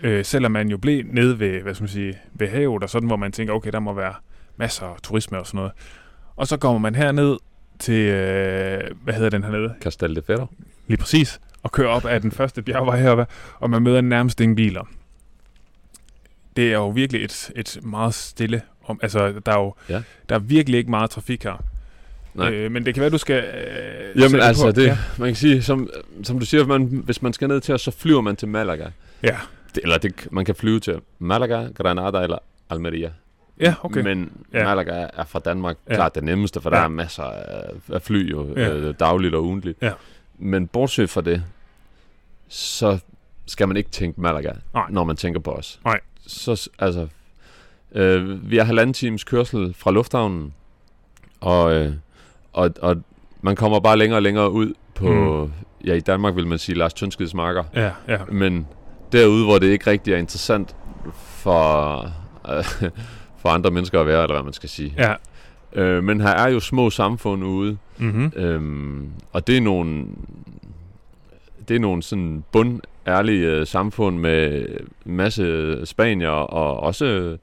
[0.01, 3.07] Øh, selvom man jo blev nede ved, hvad skal man sige, ved havet, og sådan,
[3.07, 4.13] hvor man tænker, okay, der må være
[4.57, 5.71] masser af turisme og sådan noget.
[6.35, 7.37] Og så kommer man herned
[7.79, 9.75] til, øh, hvad hedder den hernede?
[9.81, 10.45] Castel de Ferro.
[10.87, 11.41] Lige præcis.
[11.63, 13.25] Og kører op ad den første bjergvej heroppe,
[13.59, 14.83] og man møder nærmest ingen biler.
[16.55, 20.01] Det er jo virkelig et, et meget stille om, altså der er jo Ja.
[20.29, 21.63] der er virkelig ikke meget trafik her.
[22.33, 22.53] Nej.
[22.53, 23.43] Øh, men det kan være, du skal...
[23.43, 24.71] Øh, Jamen altså, på.
[24.71, 24.97] det, Ja.
[25.17, 25.89] man kan sige, som,
[26.23, 28.87] som du siger, man, hvis man skal ned til os, så flyver man til Malaga.
[29.23, 29.37] ja.
[29.75, 32.37] Det, eller det, man kan flyve til Malaga, Granada eller
[32.69, 33.11] Almeria.
[33.59, 34.01] Ja, okay.
[34.01, 34.63] Men Ja.
[34.63, 35.95] Malaga er fra Danmark Ja.
[35.95, 36.75] klart det nemmeste, for Ja.
[36.77, 38.69] der er masser af, fly jo, Ja.
[38.73, 39.77] øh, dagligt og ugentligt.
[39.81, 39.91] Ja.
[40.39, 41.43] Men bortset fra det,
[42.47, 42.99] så
[43.45, 44.85] skal man ikke tænke Malaga, Nej.
[44.89, 45.79] når man tænker på os.
[45.85, 45.99] Nej.
[46.27, 47.07] Så altså,
[47.95, 50.53] øh, vi er halvanden times kørsel fra lufthavnen,
[51.39, 51.93] og, øh,
[52.53, 52.95] og, og
[53.41, 55.51] man kommer bare længere og længere ud på, Mm.
[55.87, 58.17] ja i Danmark vil man sige Lars Tønskids marker, Ja, ja.
[58.31, 58.67] men
[59.11, 60.75] derude, hvor det ikke rigtig er interessant
[61.15, 61.99] for,
[62.49, 62.63] øh,
[63.37, 64.93] for andre mennesker at være, eller hvad man skal sige.
[64.97, 65.13] Ja.
[65.81, 68.31] Øh, men her er jo små samfund ude, Mm-hmm.
[68.35, 70.05] øhm, og det er nogle,
[71.67, 74.65] det er nogle sådan bundærlige øh, samfund med
[75.05, 77.37] masse spanier og også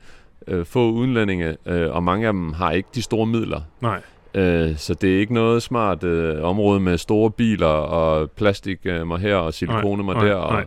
[0.47, 3.61] øh, få udenlændinge, øh, og mange af dem har ikke de store midler.
[3.81, 4.01] Nej.
[4.35, 9.07] Øh, så det er ikke noget smart øh, område med store biler og plastik øh,
[9.07, 10.63] mig her og silikone nej, der og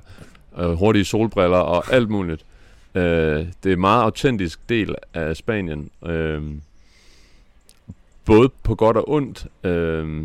[0.59, 2.45] øh, hurtige solbriller og alt muligt.
[2.95, 3.03] Øh,
[3.63, 5.89] det er en meget autentisk del af Spanien.
[6.05, 6.43] Øh,
[8.25, 9.47] både på godt og ondt.
[9.63, 10.23] Øh,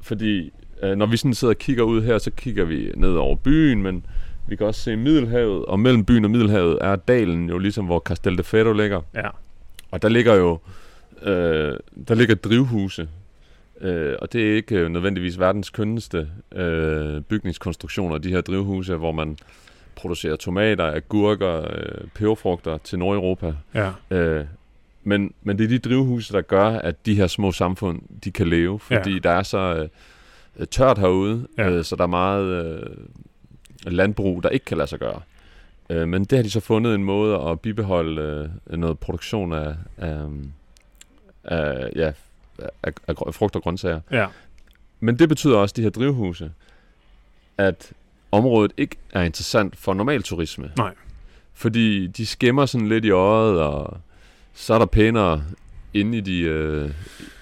[0.00, 0.52] fordi
[0.82, 3.82] øh, når vi sådan sidder og kigger ud her, så kigger vi ned over byen,
[3.82, 4.06] men
[4.48, 7.98] vi kan også se Middelhavet, og mellem byen og Middelhavet er dalen jo ligesom, hvor
[8.00, 9.00] Castel de Ferro ligger.
[9.14, 9.28] Ja.
[9.90, 10.58] Og der ligger jo
[11.22, 11.76] øh,
[12.08, 13.08] der ligger drivhuse,
[13.80, 19.12] øh, og det er ikke øh, nødvendigvis verdens kønneste øh, bygningskonstruktioner, de her drivhuse, hvor
[19.12, 19.36] man
[19.96, 23.54] producerer tomater, agurker, øh, peberfrugter til Nordeuropa.
[23.74, 23.90] Ja.
[24.10, 24.44] Øh,
[25.04, 28.46] men, men det er de drivhuse, der gør, at de her små samfund, de kan
[28.48, 29.18] leve, fordi Ja.
[29.18, 29.88] der er så
[30.58, 31.70] øh, tørt herude, Ja.
[31.70, 32.86] øh, så der er meget øh,
[33.86, 35.20] landbrug, der ikke kan lade sig gøre.
[35.90, 39.74] Øh, men det har de så fundet en måde at bibeholde øh, noget produktion af,
[39.96, 40.26] af,
[41.44, 42.12] af, ja,
[42.82, 44.00] af, af grø- frugt og grøntsager.
[44.10, 44.26] Ja.
[45.00, 46.52] Men det betyder også, de her drivhuse,
[47.58, 47.92] at
[48.32, 50.72] området ikke er interessant for normal turisme.
[50.76, 50.94] Nej.
[51.54, 53.98] Fordi de skimmer sådan lidt i øjet, og
[54.54, 55.44] så er der pænere
[55.94, 56.40] inde i de...
[56.40, 56.90] Øh,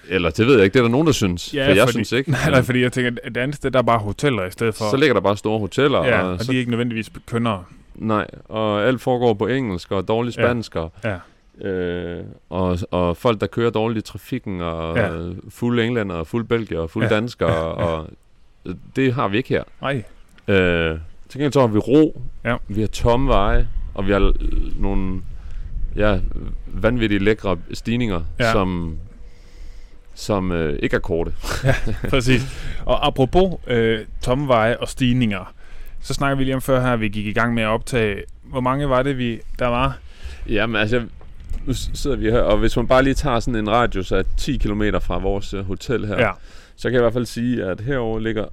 [0.09, 1.53] eller det ved jeg ikke, det er der nogen, der synes.
[1.53, 2.31] Ja, for jeg fordi- synes ikke.
[2.41, 4.75] Nej, nej, fordi jeg tænker, at det andet sted, der er bare hoteller i stedet
[4.75, 4.85] for.
[4.89, 7.63] Så ligger der bare store hoteller, ja, og, og så, de er ikke nødvendigvis kønnere.
[7.95, 10.43] nej, og alt foregår på engelsk og dårlig Ja.
[10.43, 11.67] spansk, og, Ja.
[11.69, 15.13] øh, og, og folk, der kører dårligt i trafikken, og Ja.
[15.17, 15.29] ja.
[15.49, 17.13] fulde englænder, og fulde belgier, og fulde Ja.
[17.15, 17.19] ja.
[17.19, 18.07] danskere, og
[18.95, 19.63] det har vi ikke her.
[19.81, 20.03] Nej.
[20.47, 20.97] Øh,
[21.29, 22.55] til gengæld så har vi ro, Ja.
[22.67, 24.33] vi har tomme veje, og vi har
[24.79, 25.21] nogle
[25.95, 26.19] ja,
[26.67, 28.45] vanvittigt lækre stigninger, Ja.
[28.45, 28.51] ja.
[28.51, 28.97] som,
[30.17, 31.31] som øh, ikke er korte.
[32.09, 32.41] Præcis.
[32.85, 35.53] Og apropos øh, tomme veje og stigninger,
[36.01, 38.23] så snakker vi lige om før her, at vi gik i gang med at optage.
[38.43, 39.97] Hvor mange var det, vi der var?
[40.49, 41.03] Jamen altså,
[41.65, 44.57] nu sidder vi her, og hvis man bare lige tager sådan en radius af 10
[44.57, 46.31] km fra vores øh, hotel her, Ja.
[46.75, 48.45] så kan jeg i hvert fald sige, at herover ligger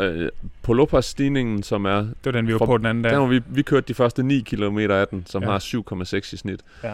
[0.00, 0.28] øh,
[0.62, 3.12] på Lopas-stigningen, som er, Det var den, vi var For- på den anden dag.
[3.12, 5.48] der vi, vi kørte de første 9 km af den, som Ja.
[5.48, 5.52] ja.
[5.52, 6.60] har 7,6 i snit.
[6.84, 6.92] Ja.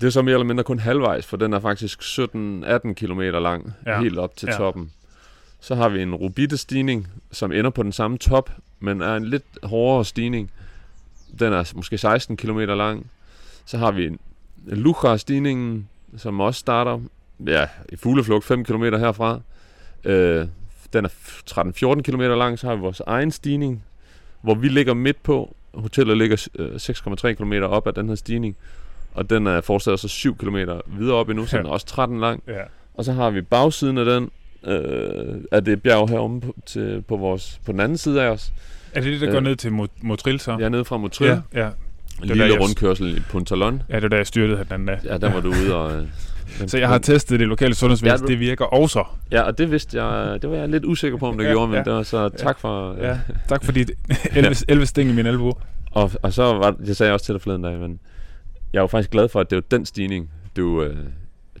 [0.00, 3.72] Det er så mere eller mindre kun halvvejs, for den er faktisk 17-18 km lang,
[3.86, 4.00] Ja.
[4.00, 4.56] helt op til Ja.
[4.56, 4.90] toppen.
[5.60, 9.44] Så har vi en Rubite-stigning, som ender på den samme top, men er en lidt
[9.62, 10.50] hårdere stigning.
[11.38, 13.06] Den er måske 16 km lang.
[13.64, 14.18] Så har vi en
[14.66, 17.00] Lucha-stigningen, som også starter
[17.46, 19.40] ja, i fugleflugt 5 km herfra.
[20.04, 20.46] Øh,
[20.92, 22.58] den er f- 13-14 km lang.
[22.58, 23.84] Så har vi vores egen stigning,
[24.42, 25.56] hvor vi ligger midt på.
[25.74, 28.56] Hotellet ligger øh, 6,3 km op ad den her stigning.
[29.16, 30.56] Og den er fortsat så 7 km
[30.98, 31.60] videre op endnu, så Ja.
[31.62, 32.42] den er også 13 lang.
[32.48, 32.52] Ja.
[32.94, 34.30] Og så har vi bagsiden af den,
[34.66, 38.52] øh, af det bjerg heromme på, til, på, vores, på den anden side af os.
[38.94, 39.42] Er det det, der går Øh.
[39.44, 40.50] ned til Mo- Motril så?
[40.58, 41.28] Jeg er nede fra Motril.
[41.28, 41.38] ja.
[41.54, 41.66] ja.
[42.22, 43.82] En der, lille jeg- rundkørsel i Puntalon.
[43.88, 44.98] Ja, det var da jeg styrtede den anden dag.
[45.04, 45.96] Ja, der var du ude og...
[45.96, 46.06] øh,
[46.66, 48.26] Så jeg har testet det lokale sundhedsvæsen.
[48.26, 49.04] Ja, Det virker også.
[49.32, 50.42] Ja, og det vidste jeg...
[50.42, 51.78] Det var jeg lidt usikker på, om det Ja, ja, gjorde, men ja.
[51.78, 51.84] ja.
[51.84, 52.94] det var så tak for...
[52.94, 53.08] Ja.
[53.08, 53.18] Ja.
[53.48, 53.84] Tak fordi
[54.34, 55.52] 11, 11 sting i min albu.
[55.90, 57.98] Og, og så var det sagde jeg også til dig forleden dag, men
[58.72, 60.96] jeg er jo faktisk glad for, at det var den stigning, du, øh,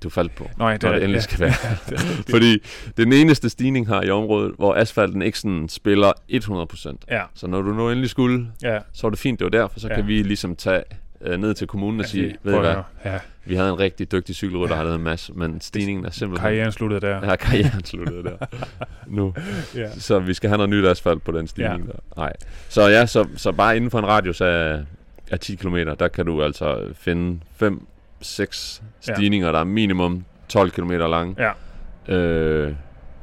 [0.02, 0.50] du faldt på.
[0.58, 1.20] Nå, ja, det når det endelig ja.
[1.20, 1.52] skal være.
[1.88, 2.00] Det.
[2.30, 6.96] Fordi det den eneste stigning her i området, hvor asfalten ikke sådan spiller 100%.
[7.10, 8.78] Ja, Så når du nu endelig skulle, ja.
[8.92, 9.92] så var det fint, det var derfor, så Ja.
[9.94, 10.00] ja.
[10.00, 10.82] kan vi ligesom tage
[11.20, 12.74] øh, ned til kommunen og sige, ved I hvad.
[13.04, 16.48] Ja, vi havde en rigtig dygtig cykelrytter, der havde en masse, men stigningen er simpelthen...
[16.48, 17.30] karrieren sluttede der.
[17.30, 18.36] Ja, karrieren sluttede der.
[19.06, 19.34] nu.
[19.74, 19.90] Ja.
[19.98, 21.92] Så vi skal have noget nyt asfalt på den stigning ja.
[21.92, 21.98] der.
[22.16, 22.32] Nej.
[22.68, 24.80] Så ja, så, så bare inden for en radius af,
[25.30, 29.14] af 10 km, der kan du altså finde 5-6 Ja.
[29.14, 31.36] stigninger, der er minimum 12 km lange.
[32.08, 32.14] Ja.
[32.14, 32.74] Øh,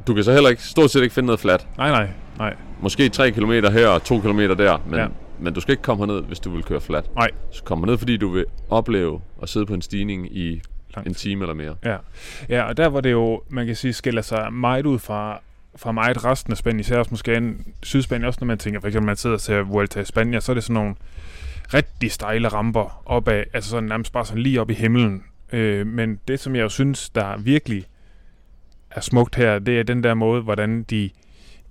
[0.07, 1.67] du kan så heller ikke, stort set ikke finde noget fladt.
[1.77, 2.55] Nej, nej, nej.
[2.81, 5.01] Måske 3 km her og 2 km der, men, Ja.
[5.01, 5.07] ja.
[5.39, 7.15] men du skal ikke komme herned, hvis du vil køre fladt.
[7.15, 7.29] Nej.
[7.51, 10.61] Så kom herned, fordi du vil opleve at sidde på en stigning i
[10.95, 11.07] Langt.
[11.09, 11.75] en time eller mere.
[11.85, 11.97] Ja.
[12.49, 15.39] ja, og der var det jo, man kan sige, skiller sig meget ud fra,
[15.75, 18.87] fra meget resten af Spanien, især også måske en Sydspanien, også når man tænker, for
[18.87, 20.95] eksempel, man sidder og ser Vuelta i Spanien, så er det sådan nogle
[21.73, 25.23] rigtig stejle ramper opad, altså sådan nærmest bare sådan lige op i himlen.
[25.51, 27.85] Øh, men det, som jeg jo synes, der virkelig
[28.91, 31.09] er smukt her, det er den der måde, hvordan de,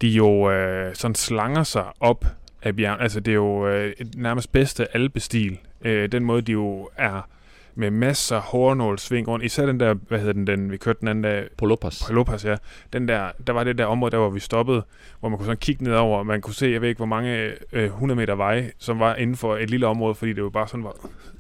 [0.01, 2.27] de jo øh, sådan slanger sig op
[2.63, 3.01] af bjergen.
[3.01, 5.59] Altså det er jo øh, et nærmest bedste alpestil.
[5.81, 7.29] Øh, den måde, de jo er
[7.75, 9.45] med masser af hårnålsving rundt.
[9.45, 12.03] Især den der, hvad hedder den, den vi kørte den anden dag, På Lopas.
[12.07, 12.57] Palopas, ja.
[12.93, 14.83] Den der, der var det der område, der hvor vi stoppede,
[15.21, 17.53] hvor man kunne sådan kigge nedover, og man kunne se, jeg ved ikke, hvor mange
[17.73, 20.69] øh, 100 meter veje, som var inden for et lille område, fordi det jo bare
[20.69, 20.95] sådan var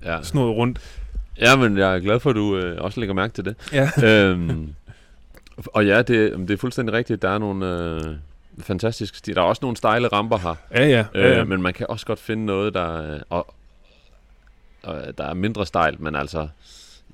[0.04, 0.22] Ja.
[0.22, 0.78] snået rundt.
[1.40, 3.54] ja, men jeg er glad for, at du øh, også lægger mærke til det.
[3.72, 3.88] Ja.
[4.30, 4.74] øhm,
[5.66, 7.22] og ja, det, det er fuldstændig rigtigt.
[7.22, 8.00] Der er nogle øh,
[8.58, 9.32] fantastiske sti.
[9.32, 10.54] Der er også nogle stejle ramper her.
[10.74, 11.04] Ja, ja.
[11.14, 11.44] Øh, ja, ja.
[11.44, 13.54] Men man kan også godt finde noget, der, øh, og,
[14.82, 16.48] og, der er mindre stejlt, men altså,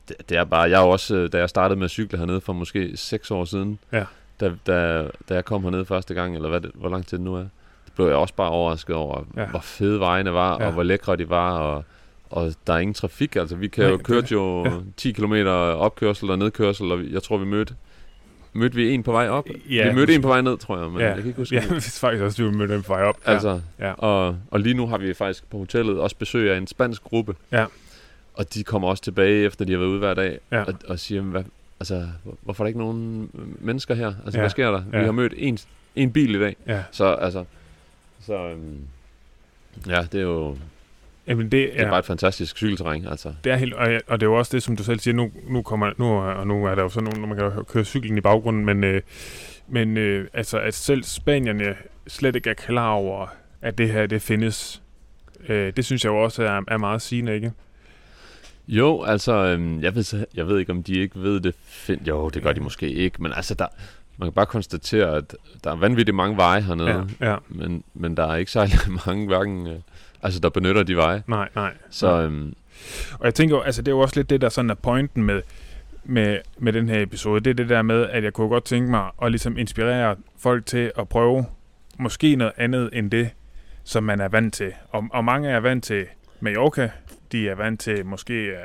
[0.09, 2.53] det, det er bare, jeg også, øh, da jeg startede med at cykle hernede for
[2.53, 4.05] måske 6 år siden, Ja.
[4.41, 7.25] da, da, da jeg kom hernede første gang, eller hvad det, hvor lang tid det
[7.25, 7.39] nu er,
[7.85, 9.47] det blev jeg også bare overrasket over, Ja.
[9.47, 10.67] hvor fede vejene var, Ja.
[10.67, 11.85] og hvor lækre de var, og,
[12.31, 14.73] og der er ingen trafik, altså vi kan Nej, jo køre jo ja.
[14.97, 15.35] 10 km
[15.77, 17.75] opkørsel og nedkørsel, og jeg tror vi mødte,
[18.53, 19.47] mødte vi en på vej op?
[19.71, 21.55] Ja, vi mødte en på vej ned, tror jeg, men ja, jeg kan ikke huske
[21.57, 21.71] Ja, det.
[21.77, 23.17] vi faktisk også, vi mødte dem på vej op.
[23.25, 23.93] Altså, Ja.
[23.93, 27.35] Og, og lige nu har vi faktisk på hotellet også besøg af en spansk gruppe.
[27.53, 27.67] Ja.
[28.35, 30.63] Og de kommer også tilbage, efter de har været ude hver dag, Ja.
[30.63, 31.45] og, og siger, hvad,
[31.81, 33.31] altså, hvor- hvorfor er der ikke nogen
[33.61, 34.07] mennesker her?
[34.25, 34.43] Altså, Ja.
[34.43, 34.83] hvad sker der?
[34.93, 34.99] Ja.
[34.99, 35.59] Vi har mødt en,
[35.97, 36.57] en bil i dag.
[36.67, 36.83] ja.
[36.93, 37.45] Så altså,
[38.27, 38.79] så, øhm,
[39.87, 40.57] Ja, det er jo
[41.29, 43.35] Jamen, det det er er, bare et fantastisk cykelterræn, altså.
[43.45, 45.31] det er helt, og, og det er jo også det, som du selv siger, nu,
[45.49, 47.85] nu kommer, nu, er- og nu er der jo sådan nogle, når man kan køre
[47.85, 49.03] cyklen i baggrunden, men, øh,
[49.69, 51.75] men øh, altså, at selv spanierne
[52.07, 53.27] slet ikke er klar over,
[53.63, 54.83] at det her, det findes,
[55.49, 57.53] øh, det synes jeg jo også er, er meget sigende, ikke?
[58.69, 61.55] Jo, altså, øhm, jeg, ved, jeg ved ikke, om de ikke ved det.
[61.65, 63.67] Find, jo, det gør de måske ikke, men altså, der,
[64.17, 68.17] man kan bare konstatere, at der er vanvittigt mange veje hernede, Ja, ja, men, men
[68.17, 68.75] der er ikke særlig
[69.07, 69.79] mange hverken, øh,
[70.23, 71.23] altså, der benytter de veje.
[71.27, 71.73] nej, nej.
[71.91, 72.55] Så øhm,
[73.19, 75.23] Og jeg tænker jo, altså det er jo også lidt det, der sådan er pointen
[75.23, 75.43] med,
[76.05, 77.41] med, med den her episode.
[77.41, 80.67] Det er det der med, at jeg kunne godt tænke mig at ligesom inspirere folk
[80.67, 81.47] til at prøve
[81.99, 83.31] måske noget andet end det,
[83.85, 84.73] som man er vant til.
[84.91, 86.07] Og, og mange er vant til
[86.41, 86.91] Mallorca.
[87.33, 88.57] De er vant til måske øh,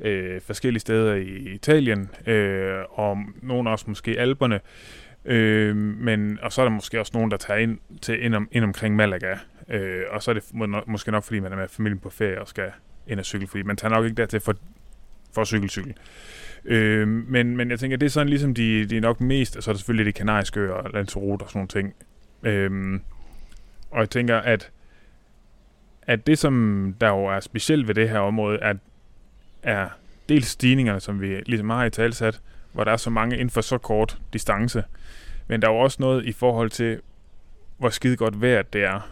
[0.00, 2.10] øh, forskellige steder i Italien.
[2.26, 4.60] Øh, og nogle også måske Alperne.
[5.24, 8.48] Øh, men, og så er der måske også nogen, der tager ind, til, ind, om,
[8.52, 9.34] ind omkring Malaga.
[9.70, 12.40] Øh, og så er det må- måske nok, fordi man er med familien på ferie
[12.40, 12.72] og skal
[13.06, 14.54] ind og cykle, fordi man tager nok ikke dertil for,
[15.34, 15.94] for at cykle cykel.
[16.64, 19.62] Øh, men, men jeg tænker, det er sådan ligesom de, de er nok mest, og
[19.62, 21.94] så er der selvfølgelig de kanariske øer og Lanzarote og sådan nogle ting.
[22.42, 23.00] Øh,
[23.90, 24.70] og jeg tænker, at,
[26.02, 28.74] at det, som der jo er specielt ved det her område, er,
[29.62, 29.88] er
[30.28, 32.40] dels stigningerne, som vi ligesom har i talsat,
[32.72, 34.84] hvor der er så mange inden for så kort distance.
[35.48, 37.00] Men der er jo også noget i forhold til,
[37.78, 39.10] hvor skide godt vejret det er,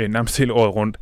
[0.00, 0.96] øh, nærmest hele året rundt.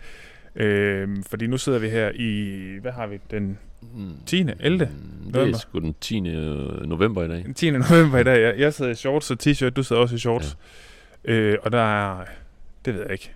[0.57, 3.59] Øh, fordi nu sidder vi her i, hvad har vi, den
[3.95, 4.47] mm, 10.
[4.61, 4.79] 11.
[4.79, 4.89] Det
[5.35, 5.59] er november.
[5.59, 6.21] sgu den 10.
[6.87, 7.45] november i dag.
[7.45, 7.71] den 10.
[7.71, 8.43] november i dag.
[8.43, 10.57] Jeg, jeg sidder i shorts og t-shirt, du sidder også i shorts.
[11.25, 11.33] Ja.
[11.33, 12.25] Øh, og der er,
[12.85, 13.33] det ved jeg ikke,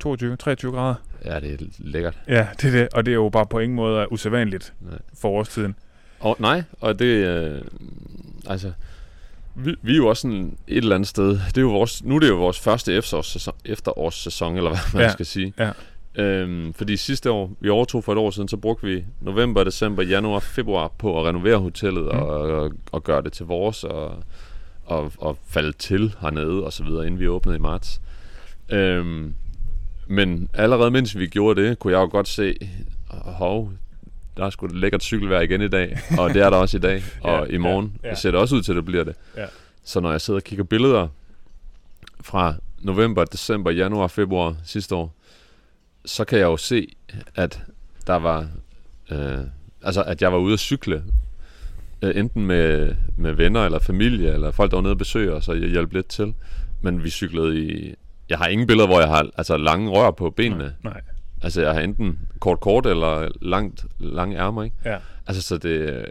[0.00, 0.94] 22, 23 grader.
[1.24, 2.18] Ja, det er lækkert.
[2.28, 2.88] Ja, det er det.
[2.92, 4.98] Og det er jo bare på ingen måde usædvanligt Nej.
[5.20, 5.74] for årstiden.
[6.20, 7.60] Og, nej, og det, øh,
[8.46, 8.72] altså,
[9.58, 12.14] vi, vi er jo også sådan et eller andet sted, det er jo vores, nu
[12.16, 15.52] er det jo vores første efterårssæson, efterårssæson eller hvad man Ja, skal sige.
[15.58, 15.70] ja.
[16.14, 20.02] Øhm, fordi sidste år, vi overtog for et år siden, så brugte vi november, december,
[20.02, 22.18] januar, februar på at renovere hotellet mm.
[22.18, 24.14] og, og, og gøre det til vores og,
[24.84, 28.00] og, og falde til hernede og så videre, inden vi åbnede i marts.
[28.68, 29.34] Øhm,
[30.06, 32.54] men allerede mens vi gjorde det, kunne jeg jo godt se,
[33.10, 33.72] hov,
[34.38, 36.80] der er sgu et lækkert cykelvejr igen i dag, og det er der også i
[36.80, 37.92] dag, og Ja, i morgen.
[38.02, 38.10] ja, ja.
[38.10, 39.14] Det ser det også ud til, at det bliver det.
[39.36, 39.46] Ja.
[39.84, 41.08] Så når jeg sidder og kigger billeder
[42.20, 45.14] fra november, december, januar, februar sidste år,
[46.04, 46.88] så kan jeg jo se,
[47.34, 47.62] at
[48.06, 48.48] der var,
[49.10, 49.38] øh,
[49.82, 51.02] altså at jeg var ude at cykle,
[52.02, 55.48] øh, enten med, med venner eller familie, eller folk, der var nede og besøge os,
[55.48, 56.34] og jeg hjalp lidt til.
[56.82, 57.94] Men vi cyklede i,
[58.28, 60.74] jeg har ingen billeder, hvor jeg har altså lange rør på benene.
[60.84, 61.00] Nej.
[61.42, 64.76] Altså jeg har enten kort kort eller langt lange ærmer, ikke?
[64.84, 64.96] Ja.
[65.26, 66.06] Altså så det,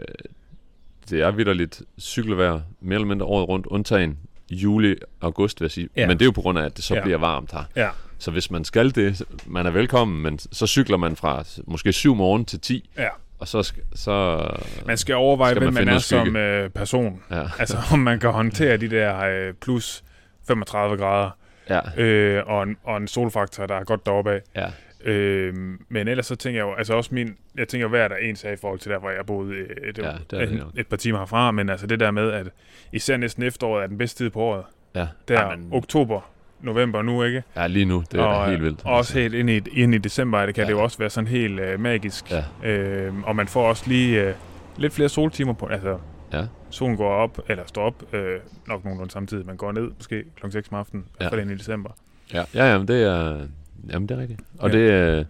[1.10, 4.18] det er vidderligt cykelvejr, mere eller mindre året rundt, undtagen
[4.50, 5.88] juli, august vil jeg sige.
[5.96, 6.06] Ja.
[6.06, 7.02] Men det er jo på grund af, at det så Ja.
[7.02, 7.64] bliver varmt her.
[7.76, 7.88] Ja.
[8.18, 12.14] Så hvis man skal det, man er velkommen, men så cykler man fra måske 7
[12.14, 13.08] morgen til 10, Ja.
[13.38, 14.46] og så, så
[14.86, 16.24] Man skal overveje, Skal hvem man man, finde er skygge?
[16.26, 17.22] som øh, person.
[17.30, 19.18] ja, Altså, om man kan håndtere de der
[19.48, 20.04] øh, plus
[20.46, 21.30] 35 grader,
[21.70, 24.40] ja, øh, og, en, og en solfaktor, der er godt deroppe af.
[24.56, 24.66] ja,
[25.04, 25.54] Øh,
[25.88, 28.44] men ellers så tænker jeg jo, altså også min, jeg tænker hver der er ens
[28.44, 30.64] af i forhold til der, hvor jeg boede øh, et, Ja, ja, det er det
[30.76, 32.46] et, par timer herfra, men altså det der med, at
[32.92, 34.64] især næsten efteråret er den bedste tid på året.
[34.94, 35.06] ja.
[35.28, 36.30] Der ja, ja, men, oktober,
[36.60, 37.42] november nu, ikke?
[37.56, 38.80] ja, lige nu, det er og, helt vildt.
[38.84, 40.66] Og også helt ind i, ind i december, det kan ja.
[40.68, 40.72] Ja.
[40.74, 42.24] det jo også være sådan helt øh, magisk.
[42.30, 42.44] Ja.
[42.70, 44.34] Øh, og man får også lige øh,
[44.76, 45.98] lidt flere soltimer på, altså
[46.32, 46.46] Ja.
[46.70, 48.36] solen går op, eller står op, øh,
[48.66, 50.50] nok nogenlunde samtidig, man går ned måske kl.
[50.50, 51.04] 6 om aftenen,
[51.40, 51.90] ind i december.
[52.34, 53.46] Ja, ja jamen, det er,
[53.90, 54.40] jamen, det er rigtigt.
[54.58, 54.78] Og, Ja.
[54.78, 55.24] det, øh,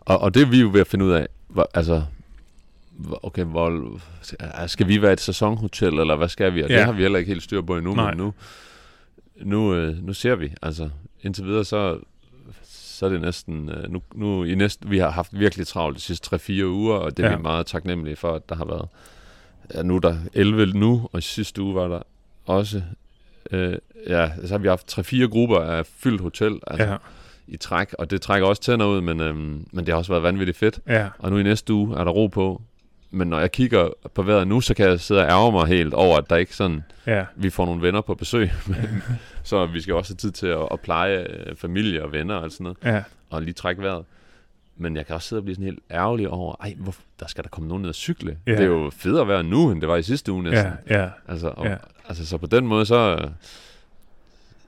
[0.00, 1.26] og, og det er vi jo ved at finde ud af.
[1.48, 2.02] Hvor, altså,
[3.22, 3.98] okay, hvor,
[4.66, 6.62] skal vi være et sæsonhotel, eller hvad skal vi?
[6.62, 6.76] Og Ja.
[6.76, 8.10] det har vi heller ikke helt styr på endnu, Nej.
[8.10, 8.34] men nu,
[9.42, 10.52] nu, øh, nu ser vi.
[10.62, 10.88] Altså,
[11.22, 11.98] indtil videre, så,
[12.62, 13.68] så er det næsten...
[13.68, 17.16] Øh, nu, nu i næste, vi har haft virkelig travlt de sidste 3-4 uger, og
[17.16, 17.36] det er Ja.
[17.36, 18.88] vi meget taknemmelige for, at der har været...
[19.74, 22.02] Ja, nu er der 11 nu, og i sidste uge var der
[22.46, 22.82] også...
[23.50, 23.74] Øh,
[24.08, 26.58] ja, så har vi haft 3-4 grupper af fyldt hotel.
[26.66, 26.96] Altså, Ja,
[27.48, 30.22] i træk, og det trækker også tænder ud, men, øhm, men det har også været
[30.22, 30.80] vanvittigt fedt.
[30.88, 32.62] ja, Og nu i næste uge er der ro på.
[33.10, 35.94] Men når jeg kigger på vejret nu, så kan jeg sidde og ærge mig helt
[35.94, 38.50] over, at der ikke sådan, ja, vi får nogle venner på besøg.
[39.44, 42.50] så vi skal også have tid til at, at pleje øh, familie og venner og
[42.50, 44.04] sådan noget, ja, og lige trække vejret.
[44.76, 47.44] Men jeg kan også sidde og blive sådan helt ærgerlig over, ej, hvor, der skal
[47.44, 48.38] der komme nogen ned og cykle.
[48.46, 48.52] Ja.
[48.52, 50.72] Det er jo federe vejr nu, end det var i sidste uge næsten.
[50.90, 51.70] ja, ja, Altså, og, Ja.
[51.70, 51.76] ja.
[52.08, 53.28] altså, så på den måde, så,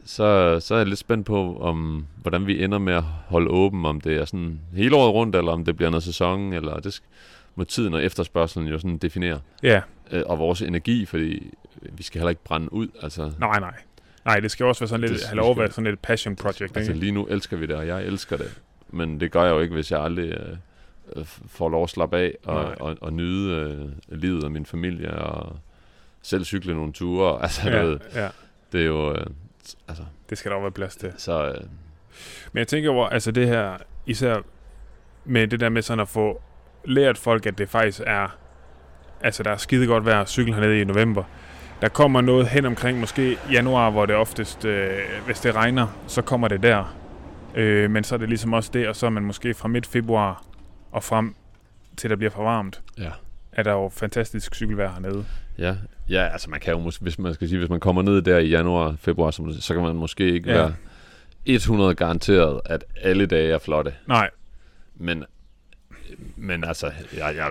[0.07, 3.85] så, så er jeg lidt spændt på, om, hvordan vi ender med at holde åben,
[3.87, 7.03] om det er sådan hele året rundt, eller om det bliver noget sæson, eller det
[7.55, 9.41] må tiden og efterspørgselen jo sådan definere.
[9.63, 9.81] ja.
[10.11, 11.53] Øh, og vores energi, fordi
[11.83, 12.89] vi skal heller ikke brænde ud.
[13.03, 13.75] Altså, Nej, nej.
[14.25, 16.37] Nej, det skal også være sådan lidt, Det- have lov at være sådan lidt passion
[16.37, 17.01] project, altså ikke?
[17.01, 19.75] lige nu elsker vi det, og jeg elsker det men det gør jeg jo ikke,
[19.75, 20.57] hvis jeg aldrig øh,
[21.17, 22.75] øh, får lov at slappe af og, Nej.
[22.81, 23.53] og, og nyde
[24.11, 25.57] øh, livet og min familie og
[26.23, 27.43] selv cykle nogle ture.
[27.43, 27.71] Altså.
[27.71, 28.29] Ja, ved, ja,
[28.73, 29.13] det er jo...
[29.15, 29.27] Øh,
[29.89, 31.13] altså, det skal der også være plads til.
[31.17, 31.49] så...
[31.49, 31.61] Øh,
[32.53, 34.37] Men jeg tænker over, altså det her, især
[35.25, 36.43] med det der med sådan at få
[36.85, 38.37] lært folk, at det faktisk er,
[39.21, 41.25] altså der er skide godt vejr at cykle hernede i november.
[41.83, 46.23] Der kommer noget hen omkring måske januar, hvor det oftest, øh, hvis det regner, så
[46.23, 46.97] kommer det der.
[47.55, 49.87] Øh, men så er det ligesom også det, og så er man måske fra midt
[49.87, 50.45] februar
[50.93, 51.35] og frem
[51.97, 53.11] til der bliver for varmt, ja.
[53.53, 55.27] er der jo fantastisk cykelvejr hernede.
[55.59, 55.77] Ja,
[56.09, 58.49] ja, altså man kan jo, hvis man skal sige, hvis man kommer ned der i
[58.49, 60.57] januar, februar, siger, så kan man måske ikke Ja.
[60.59, 60.73] være
[61.47, 63.95] 100 garanteret, at alle dage er flotte.
[64.07, 64.31] Nej,
[64.95, 65.25] Men,
[66.37, 67.51] men altså, jeg, jeg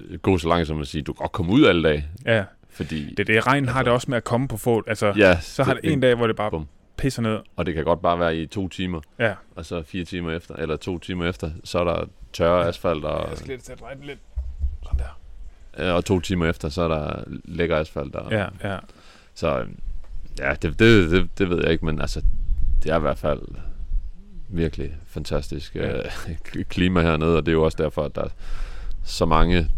[0.00, 2.44] vil gå så langt som at sige, du kan godt komme ud alle dage, ja,
[2.70, 3.14] fordi...
[3.14, 4.82] det, det regn har Altså- det også med at komme på få.
[4.86, 6.66] Altså, ja, så har det en dag, hvor det bare Bum.
[6.96, 7.38] pisser ned.
[7.56, 9.34] Og det kan godt bare være i to timer, Ja.
[9.56, 13.28] og så fire timer efter, eller to timer efter, så er der tørre asfalt, og,
[13.28, 14.18] Jeg skal lidt sætte lidt
[14.82, 15.18] sådan der.
[15.78, 18.14] Øh, og to timer efter, så er der lækker asfalt.
[18.16, 18.76] Og, Ja, ja.
[19.34, 19.64] Så
[20.38, 22.22] ja, det, det, det, det ved jeg ikke, men altså,
[22.82, 23.40] det er i hvert fald
[24.48, 25.86] virkelig fantastisk Ja.
[25.96, 25.96] ja.
[25.98, 28.28] øh, klima hernede, og det er jo også derfor, at der er
[29.04, 29.68] så mange,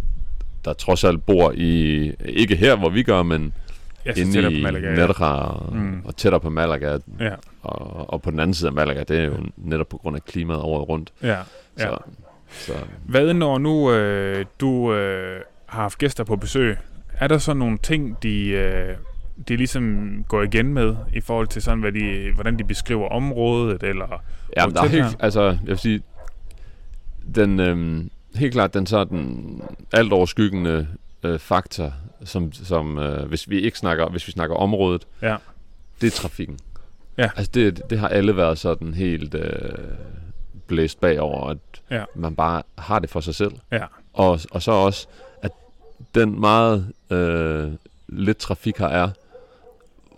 [0.65, 3.53] der trods alt bor i, ikke her, hvor vi gør, men
[4.15, 4.95] så inde i Malaga.
[5.01, 5.07] ja.
[5.27, 6.03] Og, Mm.
[6.05, 9.25] og tættere på Malaga, Ja, og, og på den anden side af Malaga, det er
[9.25, 11.13] jo netop på grund af klimaet året rundt.
[11.23, 11.39] ja.
[11.77, 11.95] Så, Ja.
[12.51, 12.73] så
[13.05, 15.41] Hvad når nu øh, du øh,
[15.75, 16.77] har haft gæster på besøg?
[17.13, 18.97] Er der så nogle ting, de, øh,
[19.49, 23.83] de ligesom går igen med i forhold til sådan, hvad de, hvordan de beskriver området?
[23.83, 24.23] Eller,
[24.57, 26.03] Ja, der er helt, altså, jeg vil sige,
[27.35, 29.63] den, øhm, helt klart, den sådan
[29.93, 30.89] alt overskyggende
[31.23, 31.93] øh, faktor,
[32.25, 35.37] som, som øh, hvis vi ikke snakker, hvis vi snakker området, Ja.
[36.01, 36.59] det er trafikken.
[37.19, 37.31] Ja.
[37.37, 39.79] Altså, det, det har alle været sådan helt øh,
[40.67, 41.59] blæst bagover, at
[41.91, 42.05] Ja.
[42.17, 43.53] man bare har det for sig selv.
[43.73, 43.85] Ja.
[44.13, 45.07] Og, og så også,
[46.15, 47.73] den meget øh,
[48.09, 49.11] lidt trafik her er,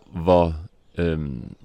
[0.07, 0.55] hvor,
[0.99, 1.19] øh,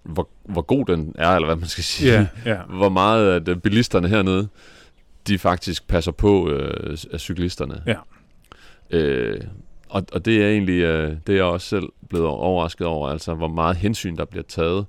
[0.04, 3.48] hvor, hvor god den er, eller hvad man skal sige ja, ja, hvor meget at
[3.48, 4.48] øh, bilisterne hernede,
[5.28, 7.84] de faktisk passer på øh, cyklisterne.
[7.88, 7.96] Ja.
[8.90, 9.42] Øh,
[9.90, 13.34] og, og det er egentlig, øh, det er jeg også selv blevet overrasket over, altså
[13.34, 14.86] hvor meget hensyn der bliver taget.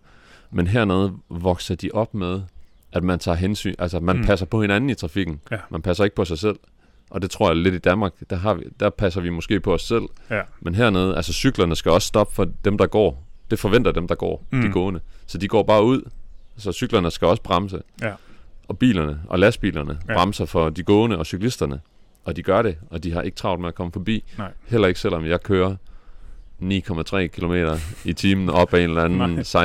[0.50, 2.40] Men hernede vokser de op med,
[2.92, 4.24] at man tager hensyn, altså man mm.
[4.24, 5.40] passer på hinanden i trafikken.
[5.50, 5.56] Ja.
[5.70, 6.56] Man passer ikke på sig selv.
[7.12, 9.74] Og det tror jeg lidt i Danmark, der, har vi, der passer vi måske på
[9.74, 10.02] os selv.
[10.30, 10.40] Ja.
[10.60, 13.26] Men hernede, altså cyklerne skal også stoppe for dem, der går.
[13.50, 14.60] Det forventer dem, der går, mm.
[14.62, 15.00] De gående.
[15.26, 16.02] Så de går bare ud,
[16.56, 17.82] så cyklerne skal også bremse.
[18.02, 18.12] Ja.
[18.68, 20.14] Og bilerne og lastbilerne Ja.
[20.14, 21.80] bremser for de gående og cyklisterne.
[22.24, 24.24] Og de gør det, og de har ikke travlt med at komme forbi.
[24.38, 24.50] Nej.
[24.68, 25.76] Heller ikke selvom jeg kører
[26.62, 27.54] 9,3 km
[28.04, 29.38] i timen op ad en eller anden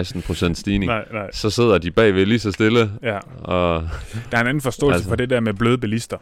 [0.54, 0.86] 16% stigning.
[0.90, 3.18] nej, nej, Så sidder de bagved lige så stille, ja.
[3.42, 3.90] og
[4.32, 5.10] Der er en anden forståelse Altså.
[5.10, 6.18] for det der med bløde bilister.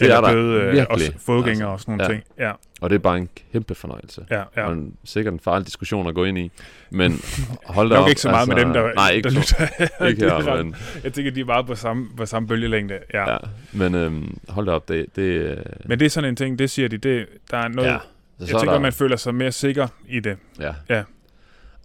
[0.00, 2.10] Det er der bløde, øh, også fodgængere Altså, og sådan nogle ja.
[2.10, 2.24] ting.
[2.38, 4.26] Ja, og det er bare en kæmpe fornøjelse.
[4.30, 4.66] ja, ja.
[4.66, 6.50] Og en, sikkert en farlig diskussion at gå ind i.
[6.90, 7.20] Men
[7.66, 8.08] hold da Nok op.
[8.08, 10.06] ikke så meget med dem, der, Nej, ikke, der så, lytter.
[10.06, 12.98] ikke er her, men, Jeg tænker, de er meget på samme, på samme bølgelængde.
[13.14, 13.32] Ja.
[13.32, 13.36] ja.
[13.72, 16.70] men øhm, hold da op, det, det øh, Men det er sådan en ting, det
[16.70, 17.98] siger de, det, der er noget, ja.
[18.38, 20.36] Så jeg er tænker, der, man føler sig mere sikker i det.
[20.60, 20.74] Ja.
[20.88, 21.02] Ja.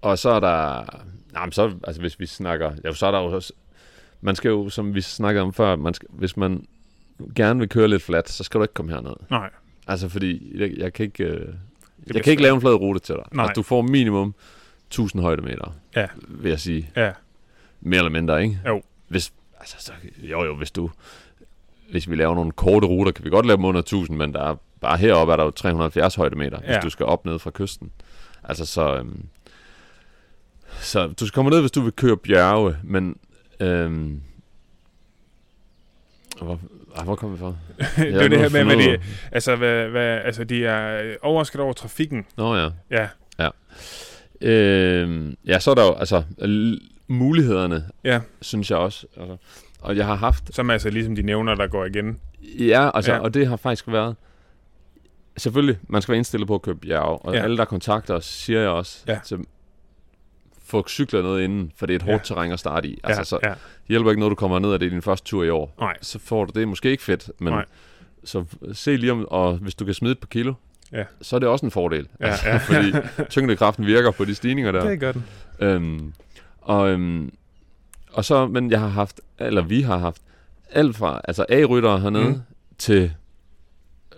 [0.01, 0.85] Og så er der...
[1.33, 2.71] Nej, men så, altså hvis vi snakker...
[2.83, 3.53] Ja, så er der jo også...
[4.21, 6.65] Man skal jo, som vi snakkede om før, man skal, hvis man
[7.35, 9.13] gerne vil køre lidt flat, så skal du ikke komme herned.
[9.29, 9.49] Nej,
[9.87, 11.23] Altså, fordi jeg, jeg kan ikke...
[11.23, 11.53] Øh,
[12.13, 13.23] jeg kan ikke lave en flad rute til dig.
[13.31, 13.43] Nej.
[13.43, 14.35] Altså, du får minimum
[14.87, 16.07] 1000 højdemeter, Ja.
[16.27, 16.89] vil jeg sige.
[16.95, 17.11] ja,
[17.81, 18.59] Mere eller mindre, ikke?
[18.67, 18.81] Jo.
[19.07, 20.89] Hvis, altså, så, jo, jo, hvis du...
[21.91, 24.43] Hvis vi laver nogle korte ruter, kan vi godt lave dem under 1000, men der
[24.51, 26.59] er, bare heroppe er der jo 370 højdemeter.
[26.63, 26.67] Ja.
[26.67, 27.91] hvis du skal op ned fra kysten.
[28.43, 28.95] Altså, så...
[28.97, 29.25] Øhm,
[30.79, 33.17] så du skal komme ned, hvis du vil køre bjerge, men...
[33.59, 34.21] Øhm,
[36.41, 36.59] hvor,
[36.95, 37.53] ah, hvor kom vi fra?
[38.03, 38.97] det er det her med, hvad de,
[39.31, 42.25] altså, hvad, hvad, altså, de er overrasket over trafikken.
[42.37, 42.69] Nå ja.
[42.91, 43.49] Ja,
[44.41, 46.23] Øhm, ja, så er der jo altså
[47.07, 49.05] mulighederne, ja, synes jeg også.
[49.17, 49.37] Altså,
[49.81, 52.19] og jeg har haft som altså ligesom de nævner, der går igen.
[52.59, 53.17] Ja, altså, Ja.
[53.17, 53.23] ja.
[53.23, 54.15] og det har faktisk været...
[55.37, 57.37] Selvfølgelig, man skal være indstillet på at købe bjerg, og Ja.
[57.39, 57.43] ja.
[57.43, 59.19] alle, der kontakter os, siger jeg også, Ja.
[59.25, 59.37] til,
[60.65, 62.11] få cykler noget inden, for det er et Ja.
[62.11, 62.99] hårdt terræn at starte i.
[63.03, 63.53] Altså, ja, så ja,
[63.87, 65.75] hjælper ikke noget, du kommer ned, og det er din første tur i år.
[65.79, 67.65] nej, Så får du det måske ikke fedt, men Nej.
[68.23, 70.53] så se lige om, og hvis du kan smide et par kilo,
[70.91, 71.03] Ja.
[71.21, 72.07] så er det også en fordel.
[72.19, 72.57] Ja, altså, ja.
[72.67, 72.91] fordi
[73.29, 74.89] tyngdekraften virker på de stigninger der.
[74.89, 75.25] det gør den.
[75.59, 76.13] Øhm,
[76.61, 77.33] og, øhm,
[78.11, 80.21] og så, men jeg har haft, eller vi har haft,
[80.71, 82.39] alt fra, altså A-ryttere hernede, mm.
[82.77, 83.13] til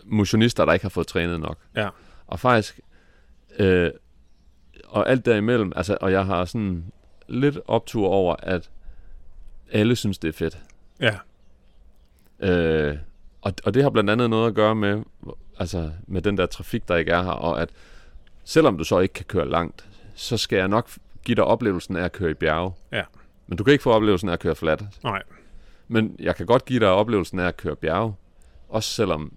[0.06, 1.58] motionister, der ikke har fået trænet nok.
[1.76, 1.90] Ja.
[2.28, 2.80] Og faktisk,
[3.60, 3.90] øh,
[4.88, 6.92] og alt derimellem, altså, og jeg har sådan
[7.28, 8.70] lidt optur over, at
[9.72, 10.58] alle synes, det er fedt.
[11.00, 11.16] Ja,
[12.40, 12.98] Øh,
[13.42, 15.04] og, og det har blandt andet noget at gøre med,
[15.60, 17.70] altså, med den der trafik, der ikke er her, og at
[18.44, 19.86] selvom du så ikke kan køre langt,
[20.16, 20.90] så skal jeg nok
[21.24, 22.72] give dig oplevelsen af at køre i bjerge.
[22.92, 23.04] Ja.
[23.48, 24.84] Men du kan ikke få oplevelsen af at køre flat.
[25.04, 25.24] Nej.
[25.88, 28.14] Men jeg kan godt give dig oplevelsen af at køre bjerge,
[28.70, 29.34] også selvom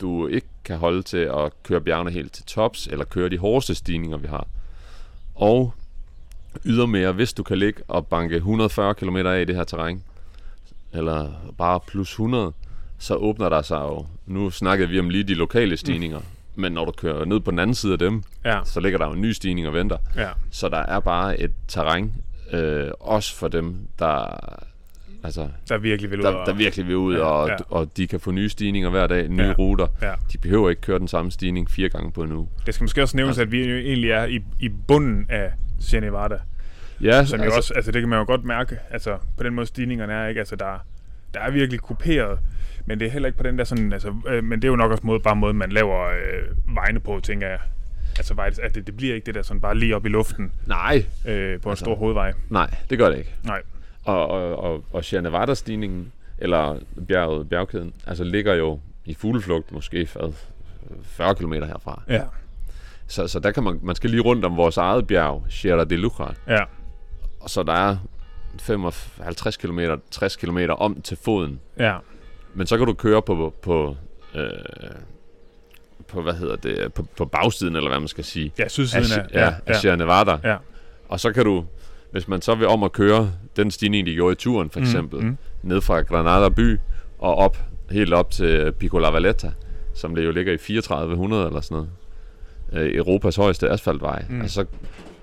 [0.00, 3.74] du ikke kan holde til at køre bjergene helt til tops, eller køre de hårdeste
[3.74, 4.46] stigninger, vi har.
[5.40, 5.74] Og
[6.64, 10.02] ydermere, hvis du kan ligge og banke 140 km af i det her terræn,
[10.92, 12.52] eller bare plus 100,
[12.98, 16.24] så åbner der sig jo, nu snakkede vi om lige de lokale stigninger, mm.
[16.54, 18.60] men når du kører ned på den anden side af dem, Ja.
[18.64, 19.98] så ligger der jo en ny stigning og venter.
[20.16, 20.28] Ja.
[20.50, 22.12] Så der er bare et terræn,
[22.52, 24.24] øh, også for dem, der,
[25.24, 27.56] altså, Der virkelig vil ud der, og- der virkelig vil ud, Ja, og, ja.
[27.68, 29.52] og de kan få nye stigninger hver dag, nye Ja.
[29.52, 29.86] ruter.
[30.02, 30.12] Ja.
[30.32, 32.48] De behøver ikke køre den samme stigning fire gange på en uge.
[32.66, 36.04] Det skal måske også nævnes, Altså- at vi egentlig er i, i bunden af Sierra
[36.04, 36.38] Nevada.
[37.02, 39.66] Ja, Som altså, også, altså det kan man jo godt mærke, altså på den måde
[39.66, 40.38] stigningerne er, ikke?
[40.38, 40.84] Altså der,
[41.34, 42.38] der er virkelig kuperet,
[42.86, 44.76] men det er heller ikke på den der sådan, altså, øh, men det er jo
[44.76, 47.58] nok også måde, bare måde, man laver øh, vejene på, tænker jeg.
[48.18, 51.04] Altså at det, det bliver ikke det der sådan bare lige op i luften Nej,
[51.26, 52.32] øh, på en Altså- stor hovedvej.
[52.50, 53.34] nej, det gør det ikke.
[53.44, 53.62] Nej.
[54.04, 56.78] Og, og, og, og Sierra Nevada-stigningen, eller
[57.08, 60.34] bjerget, bjergkæden, altså ligger jo i fugleflugt måske hvad,
[61.02, 62.02] 40 km herfra.
[62.08, 62.22] Ja.
[63.06, 65.96] Så, så der kan man, man skal lige rundt om vores eget bjerg, Sierra de
[65.96, 66.62] Luja, Ja.
[67.40, 67.96] og så der er
[68.60, 69.80] 55 km,
[70.10, 71.60] 60 km om til foden.
[71.78, 71.96] Ja.
[72.54, 73.96] Men så kan du køre på, på,
[74.34, 74.50] øh,
[76.08, 78.52] på hvad hedder det, på, på bagsiden, eller hvad man skal sige.
[78.58, 79.40] Ja, sydsiden af, af.
[79.40, 80.38] ja, ja, af Sierra Nevada.
[80.44, 80.56] Ja.
[81.08, 81.64] Og så kan du,
[82.12, 85.20] hvis man så vil om at køre den stigning, de gjorde i turen for eksempel,
[85.20, 85.36] Mm, mm.
[85.62, 86.78] ned fra Granada by
[87.18, 87.58] og op,
[87.90, 89.50] helt op til Pico La Valletta,
[89.94, 91.90] som det jo ligger i 3400 eller sådan noget.
[92.72, 94.24] Øh, Europas højeste asfaltvej.
[94.28, 94.34] Mm.
[94.34, 94.40] Mm.
[94.40, 94.64] Altså, så,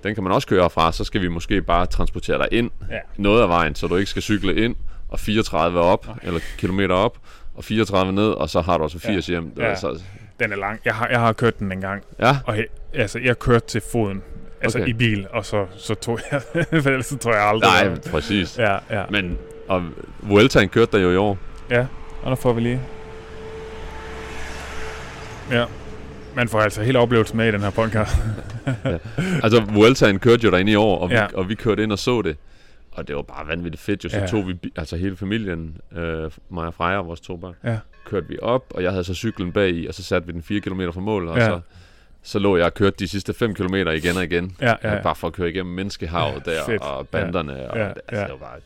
[0.03, 2.97] den kan man også køre fra, så skal vi måske bare transportere dig ind Ja.
[3.17, 4.75] noget af vejen, så du ikke skal cykle ind
[5.09, 6.15] og 34 op, Nej.
[6.23, 7.17] eller kilometer op,
[7.55, 9.33] og 34 ned, og så har du altså 80 Ja.
[9.33, 9.49] hjem.
[9.51, 9.67] Det Ja.
[9.67, 10.01] er så,
[10.39, 10.79] Den er lang.
[10.85, 13.81] Jeg har, jeg har kørt den en gang, ja, og he, altså, jeg kørte til
[13.91, 14.21] foden.
[14.61, 14.87] Altså Okay.
[14.89, 16.41] i bil, og så, så tog jeg,
[16.83, 17.69] for ellers så tror jeg aldrig.
[17.89, 18.57] nej, præcis.
[18.57, 19.03] Ja, ja.
[19.09, 19.37] Men,
[19.67, 19.83] og
[20.21, 21.37] Vueltaen kørte der jo i år.
[21.69, 21.85] Ja,
[22.23, 22.81] og der får vi lige...
[25.51, 25.65] Ja.
[26.35, 28.15] Man får altså hele oplevelsen med i den her podcast.
[29.43, 31.21] Altså, Vueltaen kørte jo derinde i år, og vi, Ja.
[31.21, 31.27] ja.
[31.33, 32.37] og vi kørte ind og så det.
[32.91, 34.09] Og det var bare vanvittigt fedt, jo.
[34.09, 34.21] Så Ja.
[34.21, 34.27] ja.
[34.27, 37.77] tog vi, altså hele familien, øh, mig og Freja og vores to børn, Ja.
[38.05, 40.43] kørte vi op, og jeg havde så cyklen bag i, og så satte vi den
[40.43, 41.45] 4 km fra mål, og Ja.
[41.45, 41.59] så,
[42.28, 44.55] så lå jeg og kørte de sidste 5 km igen og igen.
[44.61, 45.01] Ja, ja, Ja.
[45.01, 46.82] Bare for at køre igennem menneskehavet Ja, der, fedt.
[46.82, 47.67] og banderne, ja.
[47.69, 48.21] og Ja, det, altså, ja.
[48.23, 48.59] det var bare...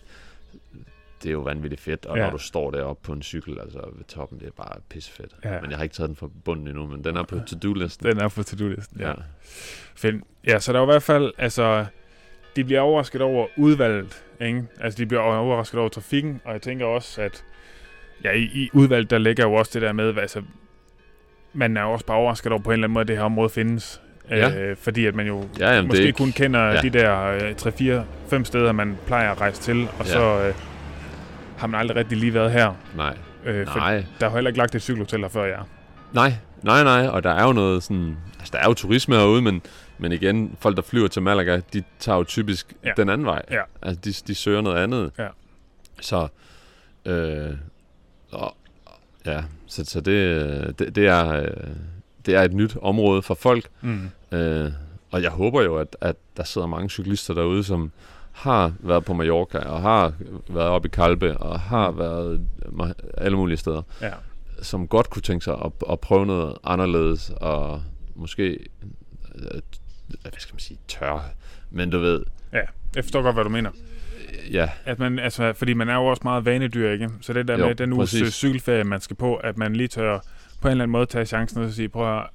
[1.23, 2.23] Det er jo vanvittigt fedt, og Ja.
[2.23, 2.29] ja.
[2.29, 5.31] når du står deroppe på en cykel, altså ved toppen, det er bare pissefedt.
[5.45, 5.61] Ja.
[5.61, 8.05] Men jeg har ikke taget den fra bunden endnu, men den er på to-do-listen.
[8.07, 8.99] Den er på to-do-listen.
[8.99, 9.13] Ja.
[9.95, 10.15] Fedt.
[10.47, 11.85] Ja, så der er i hvert fald, altså,
[12.55, 14.63] de bliver overrasket over udvalget, ikke?
[14.79, 17.43] Altså, de bliver overrasket over trafikken, og jeg tænker også, at
[18.23, 20.41] ja, i, i udvalget, der ligger jo også det der med, altså,
[21.53, 23.49] man er også bare overrasket over på en eller anden måde, at det her område
[23.49, 24.01] findes.
[24.29, 24.59] Ja.
[24.59, 26.17] Øh, fordi at man jo Ja, jamen, måske ikke...
[26.17, 26.71] kun kender ja.
[26.73, 26.81] ja.
[26.81, 30.11] de der øh, 3, 4, 5 steder, man plejer at rejse til, og Ja.
[30.11, 30.53] så øh,
[31.57, 32.73] har man aldrig rigtig lige været her.
[32.95, 34.05] Nej, Øh, for nej.
[34.19, 35.59] der er jo heller ikke lagt et cykelhotel her før jeg.
[36.13, 36.33] Nej,
[36.63, 39.61] nej, nej, og der er jo noget sådan, altså der er jo turisme herude, men,
[39.97, 42.87] men igen, folk der flyver til Malaga, de tager jo typisk Ja.
[42.89, 42.93] ja.
[42.97, 43.41] den anden vej.
[43.51, 43.61] Ja.
[43.81, 45.11] Altså de, de søger noget andet.
[45.19, 45.27] Ja.
[46.01, 46.27] Så,
[47.05, 47.49] øh,
[48.31, 48.55] og,
[49.25, 51.47] ja, så, så det, det, det, er, øh,
[52.25, 54.09] det er et nyt område for folk, Mm.
[54.31, 54.71] øh,
[55.11, 57.91] og jeg håber jo, at, at der sidder mange cyklister derude, som
[58.31, 60.13] har været på Mallorca, og har
[60.49, 64.11] været oppe i Kalbe, og har været ma- alle mulige steder Ja.
[64.61, 67.81] som godt kunne tænke sig at, at prøve noget anderledes, og
[68.15, 68.57] måske,
[69.35, 69.61] øh,
[70.21, 71.29] hvad skal man sige, tør,
[71.71, 72.23] men du ved,
[72.95, 73.69] Jeg forstår godt, hvad du mener.
[74.51, 77.09] Ja, At man, altså, fordi man er jo også meget vanedyr, ikke?
[77.21, 78.21] Så det der Jo, med den uges præcis.
[78.21, 80.19] øh, cykelferie, man skal på, at man lige tør
[80.61, 82.27] på en eller anden måde tage chancen og sige, prøv at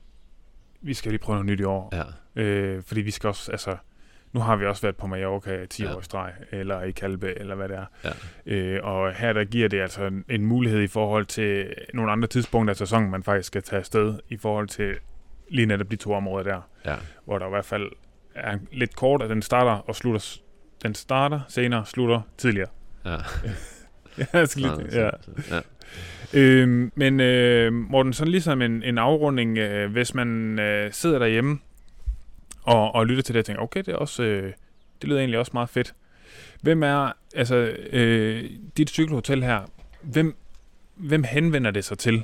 [0.81, 1.89] vi skal lige prøve noget nyt i år.
[1.97, 2.03] ja,
[2.43, 3.77] Øh, fordi vi skal også, altså,
[4.33, 5.95] nu har vi også været på Mallorca i 10 Ja.
[5.95, 7.85] år i streg, eller i Kalbe, eller hvad det er.
[8.47, 8.55] Ja.
[8.57, 12.29] Øh, og her der giver det altså en, en mulighed i forhold til nogle andre
[12.29, 14.95] tidspunkter af sæsonen, man faktisk skal tage afsted, i forhold til
[15.49, 17.91] lige netop de to områder der, ja, hvor der i hvert fald
[18.35, 20.37] er lidt kort, at den starter og slutter,
[20.83, 22.69] den starter senere, slutter tidligere.
[23.05, 23.17] ja.
[24.35, 25.11] Ja, skal lige, ja.
[25.51, 25.61] ja.
[26.35, 31.59] Øhm, men øh, Morten, sådan ligesom en, en afrunding, øh, hvis man øh, sidder derhjemme
[32.63, 34.53] og, og lytter til det og tænker, okay, det er også, øh,
[35.03, 35.95] det lyder egentlig også meget fedt.
[36.63, 37.57] Hvem er, altså,
[37.93, 38.45] øh,
[38.77, 39.61] dit cykelhotel her,
[40.03, 40.37] hvem,
[40.95, 42.23] hvem henvender det sig til?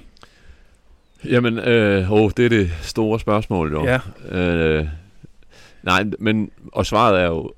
[1.25, 3.85] Jamen, øh, åh, det er det store spørgsmål jo.
[3.85, 4.01] Ja.
[4.39, 4.87] Øh,
[5.83, 7.53] nej, men, og svaret er jo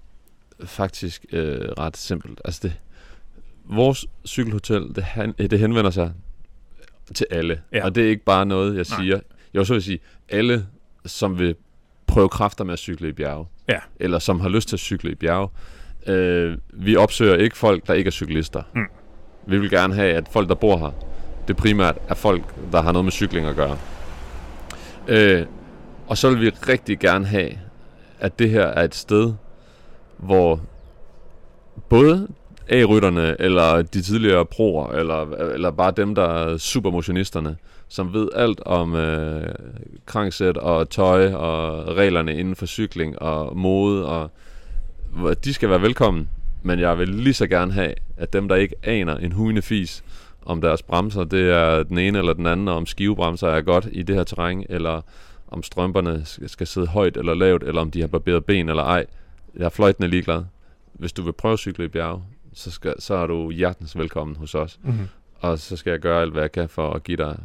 [0.64, 2.40] faktisk øh, ret simpelt.
[2.44, 2.72] Altså det,
[3.64, 6.12] vores cykelhotel, det, han, det henvender sig
[7.14, 7.61] til alle.
[7.72, 7.78] Ja.
[7.78, 7.84] Ja.
[7.84, 9.00] Og det er ikke bare noget, jeg Nej.
[9.00, 9.20] siger.
[9.55, 9.98] Jeg så vil sige,
[10.28, 10.66] alle,
[11.07, 11.55] som vil
[12.07, 13.78] prøve kræfter med at cykle i bjerge, Ja.
[14.00, 15.48] eller som har lyst til at cykle i bjerge,
[16.07, 18.62] øh, vi opsøger ikke folk, der ikke er cyklister.
[18.74, 18.84] Mm.
[19.46, 20.90] Vi vil gerne have, at folk, der bor her,
[21.48, 22.42] det primært er folk,
[22.72, 23.78] der har noget med cykling at gøre.
[25.09, 25.46] Øh,
[26.07, 27.50] og så vil vi rigtig gerne have,
[28.20, 29.32] at det her er et sted,
[30.16, 30.60] hvor
[31.88, 32.28] både
[32.68, 37.56] A-rytterne, eller de tidligere proer, eller, eller bare dem, der er supermotionisterne,
[37.88, 39.54] som ved alt om øh,
[40.06, 44.30] krangsæt og tøj og reglerne inden for cykling og mode, og
[45.44, 46.28] de skal være velkommen.
[46.62, 50.04] Men jeg vil lige så gerne have, at dem, der ikke aner en hujende fis
[50.46, 53.88] om deres bremser, det er den ene eller den anden, og om skivebremser er godt
[53.92, 55.00] i det her terræn, eller
[55.48, 59.06] om strømperne skal sidde højt eller lavt, eller om de har barberet ben eller ej.
[59.57, 60.42] Jeg er fløjtende ligeglad.
[60.92, 64.36] Hvis du vil prøve at cykle i bjerge, så, skal, så er du hjertens velkommen
[64.36, 64.78] hos os.
[64.82, 65.09] Mm-hmm.
[65.40, 67.38] Og så skal jeg gøre alt, hvad jeg kan for at give dig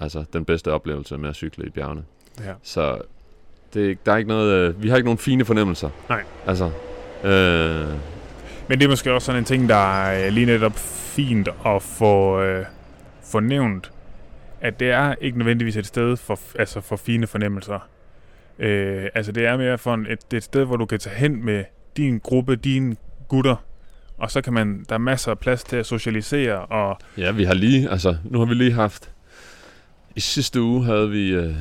[0.00, 2.04] altså, den bedste oplevelse med at cykle i bjergene.
[2.40, 2.52] Ja.
[2.62, 3.00] Så
[3.74, 5.90] det, er der er ikke noget, øh, vi har ikke nogen fine fornemmelser.
[6.08, 6.24] Nej.
[6.46, 6.64] Altså,
[7.24, 7.88] øh,
[8.68, 12.40] Men det er måske også sådan en ting, der er lige netop fint at få,
[12.40, 12.66] øh,
[13.22, 13.92] få nævnt,
[14.60, 17.88] at det er ikke nødvendigvis et sted for, altså for fine fornemmelser.
[18.58, 21.44] Øh, altså det er mere for en, et, et sted, hvor du kan tage hen
[21.44, 21.64] med
[21.96, 22.96] din gruppe, dine
[23.28, 23.56] gutter,
[24.18, 27.44] og så kan man, der er masser af plads til at socialisere, og ja, vi
[27.44, 29.10] har lige, altså, nu har vi lige haft,
[30.16, 31.54] i sidste uge havde vi øh,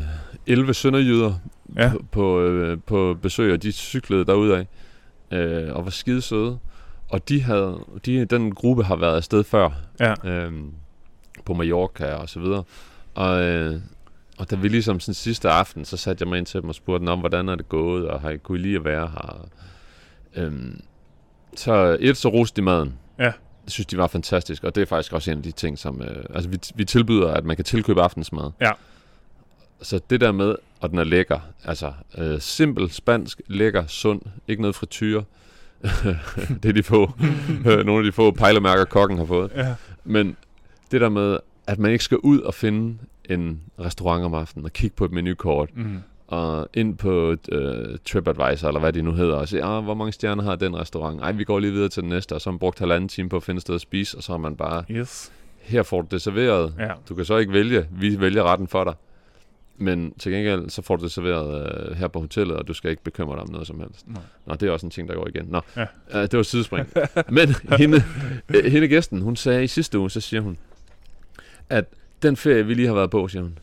[0.48, 1.34] 11 sønderjyder
[1.76, 4.66] ja, på, på, øh, på besøg, og de cyklede derudad
[5.32, 6.60] øh, og var skide søde.
[7.10, 9.70] Og de havde, de, den gruppe har været afsted før,
[10.00, 10.54] ja, øh,
[11.46, 12.64] på Mallorca og så videre.
[13.16, 13.82] Og, øh,
[14.38, 16.76] og da vi ligesom sådan sidste aften, så satte jeg mig ind til dem og
[16.76, 19.08] spurgte dem om, hvordan er det gået, og har I kunne I lide at være
[19.08, 19.50] her?
[20.36, 20.82] Øhm,
[21.56, 22.94] så et, så roste de maden.
[23.20, 23.32] Ja.
[23.66, 26.02] Det synes de var fantastisk, og det er faktisk også en af de ting, som...
[26.02, 28.52] Øh, altså, vi, vi tilbyder, at man kan tilkøbe aftensmad.
[28.62, 28.72] Ja.
[29.82, 34.62] Så det der med, og den er lækker, altså øh, simpel, spansk, lækker, sund, ikke
[34.62, 35.24] noget frityre.
[36.64, 37.12] det er de få,
[37.68, 39.52] øh, nogle af de få pejlemærker, kokken har fået.
[39.56, 40.38] ja, Men
[40.92, 42.98] det der med, at man ikke skal ud og finde
[43.30, 45.98] en restaurant om aftenen og kigge på et menukort, mm,
[46.28, 50.12] og ind på øh, TripAdvisor, eller hvad de nu hedder, og se, ah, hvor mange
[50.12, 51.22] stjerner har den restaurant?
[51.22, 53.30] Ej, vi går lige videre til den næste, og så har man brugt halvanden time
[53.30, 56.02] på at finde et sted at spise, og så har man bare, yes, her får
[56.02, 56.74] du det serveret.
[56.80, 58.94] ja, Du kan så ikke vælge, vi vælger retten for dig.
[59.80, 62.92] Men til gengæld, så får du det serveret øh, her på hotellet, og du skal
[62.92, 64.08] ikke bekymre dig om noget som helst.
[64.08, 64.22] Nej.
[64.46, 65.46] Nå, det er også en ting, der går igen.
[65.50, 65.86] Nå, Ja.
[66.14, 66.88] øh, det var sidespring.
[67.30, 67.50] Men
[67.80, 68.04] hende,
[68.56, 70.58] øh, hende gæsten, hun sagde i sidste uge, så siger hun,
[71.70, 71.86] at
[72.22, 73.58] den ferie, vi lige har været på, siger hun,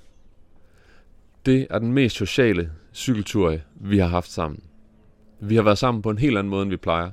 [1.46, 4.60] det er den mest sociale cykeltur, vi har haft sammen.
[5.40, 7.10] Vi har været sammen på en helt anden måde, end vi plejer.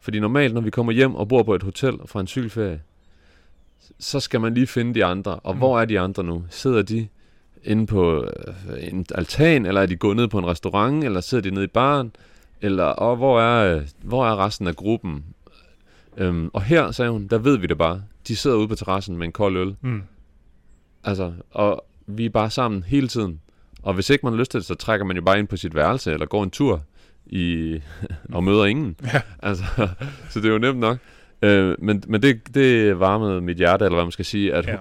[0.00, 2.80] Fordi normalt, når vi kommer hjem og bor på et hotel fra en cykelferie,
[3.98, 5.34] så skal man lige finde de andre.
[5.34, 5.58] Og Mm.
[5.58, 6.44] hvor er de andre nu?
[6.50, 7.08] Sidder de
[7.64, 11.42] inde på øh, en altan, eller er de gået ned på en restaurant, eller sidder
[11.42, 12.12] de nede i baren?
[12.62, 15.24] Eller, og hvor er, øh, hvor er resten af gruppen?
[16.16, 18.02] Øhm, og her, sagde hun, der ved vi det bare.
[18.28, 19.76] De sidder ude på terrassen med en kold øl.
[19.80, 20.02] mm,
[21.06, 23.40] Altså, og vi er bare sammen hele tiden.
[23.82, 25.56] Og hvis ikke man har lyst til det, så trækker man jo bare ind på
[25.56, 26.82] sit værelse, eller går en tur
[27.26, 27.78] i,
[28.34, 28.96] og møder ingen.
[29.12, 29.20] Ja.
[29.42, 29.64] Altså,
[30.30, 30.98] så det er jo nemt nok.
[31.42, 34.76] Øh, men men det, det varmede mit hjerte, eller hvad man skal sige, at, Ja.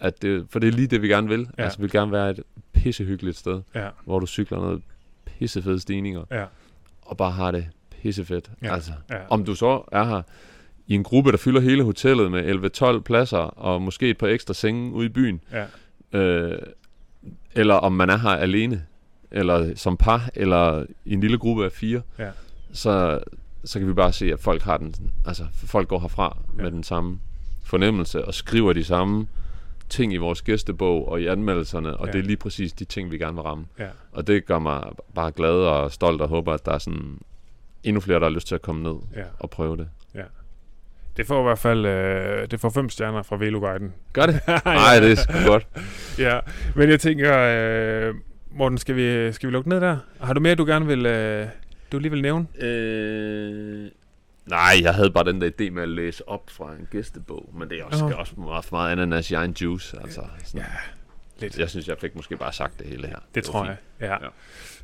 [0.00, 1.48] at det, for det er lige det, vi gerne vil.
[1.58, 1.62] Ja.
[1.62, 2.40] Altså, vi vil gerne være et
[2.72, 4.82] pissehyggeligt sted, ja, hvor du cykler noget
[5.26, 6.44] pissefede stigninger, ja,
[7.02, 7.66] og bare har det
[8.02, 8.50] pissefedt.
[8.62, 8.74] Ja.
[8.74, 10.22] Altså, ja, om du så er her
[10.86, 14.54] i en gruppe, der fylder hele hotellet med 11-12 pladser, og måske et par ekstra
[14.54, 15.64] senge ude i byen, ja,
[16.18, 16.58] øh,
[17.54, 18.84] eller om man er her alene,
[19.30, 22.30] eller som par, eller i en lille gruppe af fire, Ja.
[22.72, 23.20] så,
[23.64, 24.94] så kan vi bare se, at folk har den,
[25.26, 26.62] altså folk går herfra Ja.
[26.62, 27.18] med den samme
[27.64, 29.26] fornemmelse, og skriver de samme
[29.88, 32.12] ting i vores gæstebog og i anmeldelserne, og ja.
[32.12, 33.64] det er lige præcis de ting, vi gerne vil ramme.
[33.78, 33.88] ja.
[34.12, 34.84] Og det gør mig
[35.14, 37.18] bare glad og stolt, og håber, at der er sådan
[37.84, 39.22] endnu flere, der har lyst til at komme ned ja.
[39.38, 39.88] og prøve det.
[41.16, 43.92] Det får i hvert fald øh, det får fem stjerner fra Veloguiden.
[44.12, 44.40] Gør det?
[44.64, 45.66] Nej, det er sgu godt.
[46.18, 46.40] Ja,
[46.74, 48.14] men jeg tænker, øh,
[48.50, 49.96] Morten, skal vi, skal vi lukke ned der?
[50.20, 51.46] Har du mere, du gerne vil, øh,
[51.92, 52.46] du lige vil nævne?
[52.60, 53.90] Øh,
[54.46, 57.68] nej, jeg havde bare den der idé med at læse op fra en gæstebog, men
[57.70, 58.14] det er også, Nå.
[58.14, 59.96] også meget, for meget ananas i egen juice.
[60.02, 60.60] Altså, sådan.
[60.60, 60.66] Ja,
[61.40, 61.58] lidt.
[61.58, 63.16] Jeg synes, jeg fik måske bare sagt det hele her.
[63.34, 63.76] Det var tror fint.
[64.00, 64.08] jeg.
[64.08, 64.24] Ja.
[64.24, 64.30] Ja.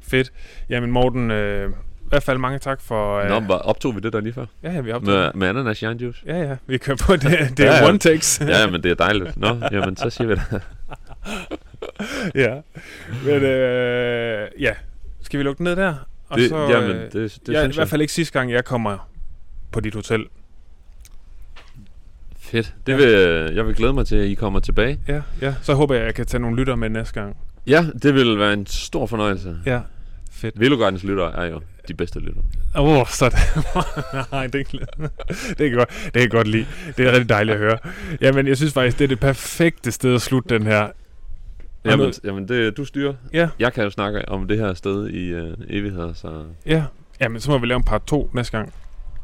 [0.02, 0.32] Fedt.
[0.68, 1.70] Jamen Morten, øh,
[2.12, 3.18] hvert fald mange tak for...
[3.18, 4.46] Øh, Nå, var, optog vi det der lige før?
[4.62, 5.22] ja, ja, vi optager.
[5.22, 6.22] Med, med ananas i egen juice?
[6.26, 7.22] Ja, ja, vi kører på det.
[7.56, 7.88] Det er Ja, ja, ja.
[7.88, 8.40] one takes.
[8.40, 9.36] ja, ja, men det er dejligt.
[9.36, 10.62] Nå, jamen, så siger vi det.
[12.44, 12.54] ja.
[13.24, 14.72] Men øh, ja,
[15.22, 15.94] skal vi lukke den ned der?
[16.28, 18.52] Og det så, jamen, øh, det, det jeg, I synes hvert fald ikke sidste gang,
[18.52, 19.08] jeg kommer
[19.72, 20.24] på dit hotel.
[22.40, 22.74] Fedt.
[22.86, 25.00] Det vil, øh, jeg vil glæde mig til, at I kommer tilbage.
[25.08, 25.54] Ja, ja.
[25.62, 27.36] Så håber jeg, at jeg kan tage nogle lytter med næste gang.
[27.66, 29.56] Ja, det vil være en stor fornøjelse.
[29.66, 29.80] Ja,
[30.42, 30.60] fedt.
[30.60, 32.42] Velogardens lytter er jo de bedste lytter.
[32.76, 33.24] Åh, oh, så
[34.32, 34.86] Nej, det, er,
[35.58, 36.66] det, kan godt, det kan jeg godt lide.
[36.96, 37.78] Det er rigtig dejligt at høre.
[38.20, 40.88] Jamen, jeg synes faktisk, det er det perfekte sted at slutte den her.
[41.84, 43.14] Jamen, nu- jamen det, du styrer.
[43.32, 46.84] Ja, Jeg kan jo snakke om det her sted i øh, evigheder, så ja.
[47.20, 48.72] Jamen, så må vi lave en part 2 næste gang.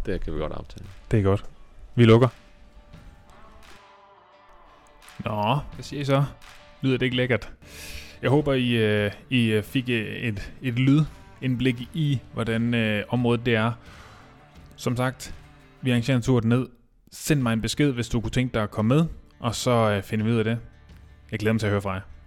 [0.06, 0.86] det kan vi godt aftale.
[1.10, 1.44] Det er godt.
[1.94, 2.28] Vi lukker.
[5.24, 6.24] Nå, hvad siger I så?
[6.82, 7.50] Lyder det ikke lækkert?
[8.22, 13.46] Jeg håber, I, øh, I øh, fik øh, et, et lydindblik i, hvordan øh, området
[13.46, 13.72] det er.
[14.76, 15.34] Som sagt,
[15.82, 16.66] vi arrangerer en tur ned.
[17.12, 19.04] Send mig en besked, hvis du kunne tænke dig at komme med,
[19.40, 20.58] og så øh, finder vi ud af det.
[21.30, 22.17] Jeg glæder mig til at høre fra jer.